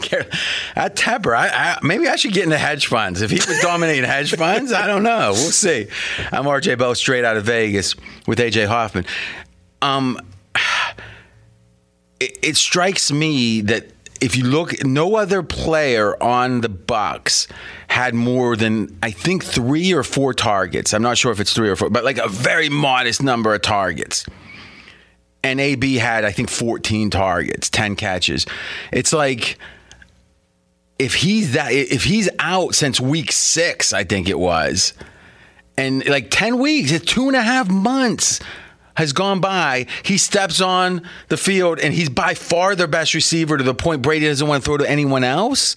At 0.76 0.96
Tepper, 0.96 1.36
I, 1.36 1.48
I, 1.48 1.78
maybe 1.82 2.08
I 2.08 2.16
should 2.16 2.32
get 2.32 2.44
into 2.44 2.58
hedge 2.58 2.86
funds. 2.86 3.22
If 3.22 3.30
he 3.30 3.36
was 3.36 3.60
dominating 3.60 4.04
hedge 4.04 4.34
funds, 4.36 4.72
I 4.72 4.86
don't 4.86 5.02
know. 5.02 5.32
We'll 5.32 5.50
see. 5.50 5.88
I'm 6.32 6.44
RJ 6.44 6.78
Bell, 6.78 6.94
straight 6.94 7.24
out 7.24 7.36
of 7.36 7.44
Vegas 7.44 7.94
with 8.26 8.38
AJ 8.38 8.66
Hoffman. 8.66 9.06
Um, 9.82 10.18
it, 12.20 12.38
it 12.42 12.56
strikes 12.56 13.10
me 13.12 13.60
that 13.62 13.88
if 14.20 14.36
you 14.36 14.44
look, 14.44 14.84
no 14.84 15.16
other 15.16 15.42
player 15.42 16.20
on 16.22 16.62
the 16.62 16.68
Bucks 16.68 17.46
had 17.88 18.14
more 18.14 18.56
than 18.56 18.96
I 19.02 19.10
think 19.10 19.44
three 19.44 19.92
or 19.92 20.02
four 20.02 20.32
targets. 20.32 20.94
I'm 20.94 21.02
not 21.02 21.18
sure 21.18 21.30
if 21.30 21.40
it's 21.40 21.52
three 21.52 21.68
or 21.68 21.76
four, 21.76 21.90
but 21.90 22.04
like 22.04 22.18
a 22.18 22.28
very 22.28 22.68
modest 22.68 23.22
number 23.22 23.54
of 23.54 23.62
targets. 23.62 24.24
And 25.44 25.60
AB 25.60 25.96
had 25.96 26.24
I 26.24 26.32
think 26.32 26.50
14 26.50 27.10
targets, 27.10 27.70
10 27.70 27.94
catches. 27.94 28.46
It's 28.90 29.12
like 29.12 29.58
if 30.98 31.14
he's 31.14 31.52
that 31.52 31.72
if 31.72 32.04
he's 32.04 32.28
out 32.38 32.74
since 32.74 33.00
week 33.00 33.30
six, 33.30 33.92
I 33.92 34.04
think 34.04 34.28
it 34.28 34.38
was, 34.38 34.94
and 35.76 36.06
like 36.08 36.30
10 36.30 36.58
weeks, 36.58 36.90
it's 36.90 37.04
two 37.04 37.28
and 37.28 37.36
a 37.36 37.42
half 37.42 37.68
months 37.70 38.40
has 38.96 39.12
gone 39.12 39.40
by. 39.40 39.86
He 40.04 40.18
steps 40.18 40.60
on 40.60 41.02
the 41.28 41.36
field 41.36 41.80
and 41.80 41.92
he's 41.92 42.08
by 42.08 42.34
far 42.34 42.76
their 42.76 42.86
best 42.86 43.12
receiver 43.14 43.58
to 43.58 43.64
the 43.64 43.74
point 43.74 44.02
Brady 44.02 44.26
doesn't 44.26 44.46
want 44.46 44.62
to 44.62 44.64
throw 44.64 44.76
to 44.78 44.88
anyone 44.88 45.24
else. 45.24 45.76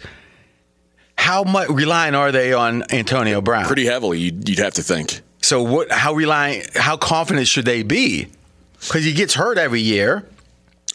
How 1.17 1.43
much 1.43 1.69
relying 1.69 2.13
are 2.13 2.31
they 2.31 2.53
on 2.53 2.83
Antonio 2.91 3.41
Brown? 3.41 3.65
Pretty 3.65 3.85
heavily, 3.85 4.19
you'd, 4.19 4.47
you'd 4.47 4.59
have 4.59 4.75
to 4.75 4.83
think. 4.83 5.21
So 5.41 5.63
what? 5.63 5.91
How 5.91 6.13
reliant? 6.13 6.75
How 6.77 6.95
confident 6.95 7.47
should 7.47 7.65
they 7.65 7.81
be? 7.81 8.27
Because 8.79 9.03
he 9.03 9.13
gets 9.13 9.33
hurt 9.33 9.57
every 9.57 9.81
year, 9.81 10.27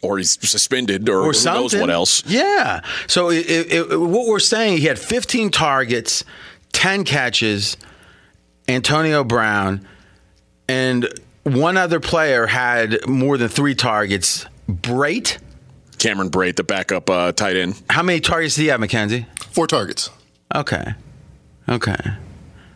or 0.02 0.18
he's 0.18 0.32
suspended, 0.48 1.08
or, 1.08 1.20
or 1.22 1.32
who 1.32 1.44
knows 1.44 1.74
what 1.74 1.90
else. 1.90 2.24
Yeah. 2.26 2.80
So 3.06 3.30
it, 3.30 3.48
it, 3.50 3.72
it- 3.92 3.96
what 4.00 4.26
we're 4.28 4.38
saying, 4.38 4.78
he 4.78 4.84
had 4.86 4.98
15 4.98 5.50
targets, 5.50 6.24
10 6.72 7.04
catches. 7.04 7.76
Antonio 8.68 9.24
Brown 9.24 9.86
and 10.68 11.08
one 11.42 11.76
other 11.76 11.98
player 11.98 12.46
had 12.46 13.06
more 13.08 13.36
than 13.36 13.48
three 13.48 13.74
targets. 13.74 14.46
Brate. 14.70 15.38
Cameron 15.98 16.30
Brate, 16.30 16.56
the 16.56 16.62
backup 16.64 17.10
uh, 17.10 17.32
tight 17.32 17.56
end. 17.56 17.80
How 17.90 18.02
many 18.04 18.20
targets 18.20 18.54
did 18.54 18.62
he 18.62 18.68
have, 18.68 18.80
McKenzie? 18.80 19.26
Four 19.52 19.66
targets. 19.66 20.10
Okay. 20.54 20.94
Okay. 21.68 21.96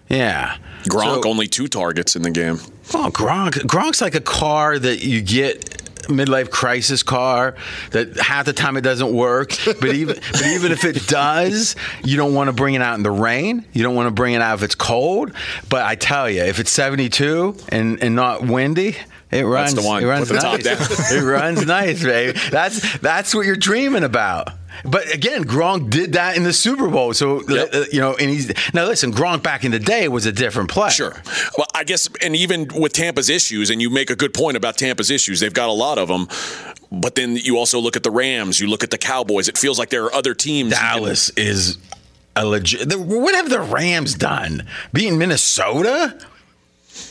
Yeah. 0.08 0.56
Gronk 0.84 1.22
So- 1.22 1.30
only 1.30 1.46
two 1.46 1.68
targets 1.68 2.16
in 2.16 2.22
the 2.22 2.30
game. 2.30 2.58
Oh, 2.94 3.10
Gronk. 3.12 3.52
Gronk's 3.66 4.00
like 4.00 4.14
a 4.14 4.20
car 4.20 4.78
that 4.78 5.04
you 5.04 5.20
get 5.20 5.82
midlife 6.08 6.50
crisis 6.50 7.02
car 7.02 7.56
that 7.90 8.16
half 8.18 8.46
the 8.46 8.52
time 8.52 8.76
it 8.76 8.82
doesn't 8.82 9.12
work 9.12 9.50
but 9.80 9.92
even 9.92 10.14
but 10.32 10.46
even 10.46 10.70
if 10.70 10.84
it 10.84 11.04
does 11.08 11.74
you 12.04 12.16
don't 12.16 12.32
want 12.32 12.46
to 12.46 12.52
bring 12.52 12.74
it 12.74 12.80
out 12.80 12.94
in 12.94 13.02
the 13.02 13.10
rain 13.10 13.64
you 13.72 13.82
don't 13.82 13.96
want 13.96 14.06
to 14.06 14.12
bring 14.12 14.32
it 14.32 14.40
out 14.40 14.54
if 14.54 14.62
it's 14.62 14.76
cold 14.76 15.32
but 15.68 15.84
I 15.84 15.96
tell 15.96 16.30
you 16.30 16.42
if 16.44 16.60
it's 16.60 16.70
72 16.70 17.56
and 17.70 18.00
and 18.00 18.14
not 18.14 18.42
windy 18.46 18.94
it 19.32 19.42
runs 19.42 19.74
the 19.74 19.82
one. 19.82 20.04
it 20.04 20.06
runs 20.06 20.28
Put 20.28 20.34
the 20.34 20.40
top 20.40 20.60
nice 20.62 21.08
down. 21.08 21.18
it 21.18 21.26
runs 21.26 21.66
nice 21.66 22.04
baby 22.04 22.38
that's 22.52 22.98
that's 22.98 23.34
what 23.34 23.44
you're 23.44 23.56
dreaming 23.56 24.04
about 24.04 24.50
but 24.84 25.12
again, 25.12 25.44
Gronk 25.44 25.90
did 25.90 26.12
that 26.14 26.36
in 26.36 26.42
the 26.42 26.52
Super 26.52 26.88
Bowl. 26.88 27.12
So 27.14 27.40
uh, 27.48 27.84
you 27.92 28.00
know, 28.00 28.14
and 28.14 28.30
he's 28.30 28.52
now 28.74 28.86
listen. 28.86 29.12
Gronk 29.12 29.42
back 29.42 29.64
in 29.64 29.70
the 29.72 29.78
day 29.78 30.08
was 30.08 30.26
a 30.26 30.32
different 30.32 30.70
player. 30.70 30.90
Sure. 30.90 31.22
Well, 31.56 31.66
I 31.74 31.84
guess, 31.84 32.08
and 32.22 32.34
even 32.36 32.68
with 32.74 32.92
Tampa's 32.92 33.28
issues, 33.30 33.70
and 33.70 33.80
you 33.80 33.90
make 33.90 34.10
a 34.10 34.16
good 34.16 34.34
point 34.34 34.56
about 34.56 34.76
Tampa's 34.76 35.10
issues, 35.10 35.40
they've 35.40 35.52
got 35.54 35.68
a 35.68 35.72
lot 35.72 35.98
of 35.98 36.08
them. 36.08 36.28
But 36.92 37.14
then 37.16 37.36
you 37.36 37.58
also 37.58 37.78
look 37.80 37.96
at 37.96 38.02
the 38.02 38.10
Rams, 38.10 38.60
you 38.60 38.68
look 38.68 38.84
at 38.84 38.90
the 38.90 38.98
Cowboys. 38.98 39.48
It 39.48 39.58
feels 39.58 39.78
like 39.78 39.90
there 39.90 40.04
are 40.04 40.14
other 40.14 40.34
teams. 40.34 40.70
Dallas 40.72 41.30
is 41.30 41.78
a 42.36 42.46
legit. 42.46 42.88
the- 42.88 42.98
What 42.98 43.34
have 43.34 43.50
the 43.50 43.60
Rams 43.60 44.14
done? 44.14 44.66
Being 44.92 45.18
Minnesota? 45.18 46.18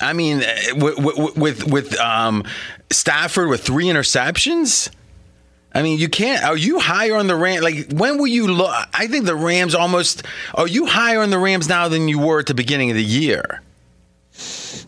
I 0.02 0.14
mean, 0.14 0.44
with 0.76 0.98
with 0.98 1.38
with, 1.38 1.68
with 1.68 2.00
um, 2.00 2.44
Stafford 2.92 3.50
with 3.50 3.64
three 3.64 3.86
interceptions. 3.86 4.90
I 5.76 5.82
mean, 5.82 6.00
you 6.00 6.08
can't. 6.08 6.42
Are 6.46 6.56
you 6.56 6.80
higher 6.80 7.18
on 7.18 7.28
the 7.28 7.36
Rams? 7.36 7.62
Like, 7.62 7.92
when 7.92 8.18
will 8.18 8.28
you 8.28 8.48
look? 8.48 8.74
I 8.94 9.08
think 9.08 9.26
the 9.26 9.36
Rams 9.36 9.76
almost. 9.76 10.24
Are 10.54 10.68
you 10.68 10.86
higher 10.86 11.20
on 11.20 11.32
the 11.32 11.38
Rams 11.38 11.68
now 11.68 11.90
than 11.90 12.08
you 12.08 12.18
were 12.18 12.40
at 12.40 12.46
the 12.46 12.54
beginning 12.54 12.92
of 12.92 12.96
the 12.96 13.04
year? 13.04 13.62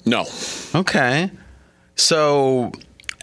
No. 0.06 0.26
Okay. 0.74 1.30
So, 1.96 2.72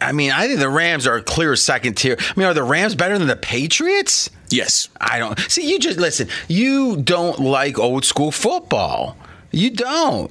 I 0.03 0.13
mean, 0.13 0.31
I 0.31 0.47
think 0.47 0.61
the 0.61 0.69
Rams 0.69 1.07
are 1.07 1.17
a 1.17 1.23
clear 1.23 1.57
second 1.57 1.95
tier. 1.95 2.19
I 2.21 2.39
mean, 2.39 2.47
are 2.47 2.53
the 2.53 2.63
Rams 2.63 2.95
better 2.95 3.19
than 3.19 3.29
the 3.29 3.37
Patriots? 3.37 4.29
Yes. 4.51 4.91
I 5.01 5.19
don't. 5.19 5.39
See, 5.39 5.71
you 5.71 5.79
just 5.79 5.99
listen. 5.99 6.29
You 6.49 6.97
don't 6.97 7.41
like 7.41 7.79
old 7.79 8.05
school 8.05 8.31
football. 8.31 9.17
You 9.53 9.71
don't. 9.71 10.31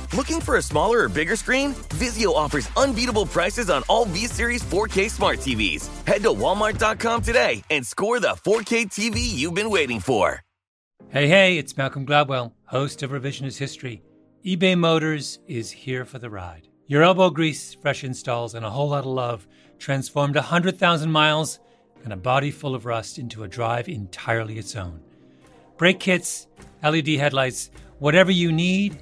Looking 0.13 0.41
for 0.41 0.57
a 0.57 0.61
smaller 0.61 1.03
or 1.03 1.09
bigger 1.09 1.37
screen? 1.37 1.73
Vizio 1.95 2.35
offers 2.35 2.69
unbeatable 2.75 3.25
prices 3.25 3.69
on 3.69 3.81
all 3.87 4.03
V 4.03 4.27
Series 4.27 4.61
4K 4.61 5.09
smart 5.09 5.39
TVs. 5.39 5.87
Head 6.05 6.23
to 6.23 6.29
Walmart.com 6.31 7.21
today 7.21 7.63
and 7.69 7.85
score 7.85 8.19
the 8.19 8.35
4K 8.45 8.87
TV 8.87 9.19
you've 9.19 9.53
been 9.53 9.69
waiting 9.69 10.01
for. 10.01 10.41
Hey, 11.11 11.29
hey, 11.29 11.57
it's 11.57 11.77
Malcolm 11.77 12.05
Gladwell, 12.05 12.51
host 12.65 13.03
of 13.03 13.11
Revisionist 13.11 13.57
History. 13.57 14.03
eBay 14.45 14.77
Motors 14.77 15.39
is 15.47 15.71
here 15.71 16.03
for 16.03 16.19
the 16.19 16.29
ride. 16.29 16.67
Your 16.87 17.03
elbow 17.03 17.29
grease, 17.29 17.73
fresh 17.73 18.03
installs, 18.03 18.53
and 18.53 18.65
a 18.65 18.69
whole 18.69 18.89
lot 18.89 19.05
of 19.05 19.05
love 19.05 19.47
transformed 19.79 20.35
100,000 20.35 21.09
miles 21.09 21.59
and 22.03 22.11
a 22.11 22.17
body 22.17 22.51
full 22.51 22.75
of 22.75 22.85
rust 22.85 23.17
into 23.17 23.43
a 23.43 23.47
drive 23.47 23.87
entirely 23.87 24.57
its 24.57 24.75
own. 24.75 24.99
Brake 25.77 26.01
kits, 26.01 26.47
LED 26.83 27.07
headlights, 27.07 27.71
whatever 27.99 28.31
you 28.31 28.51
need, 28.51 29.01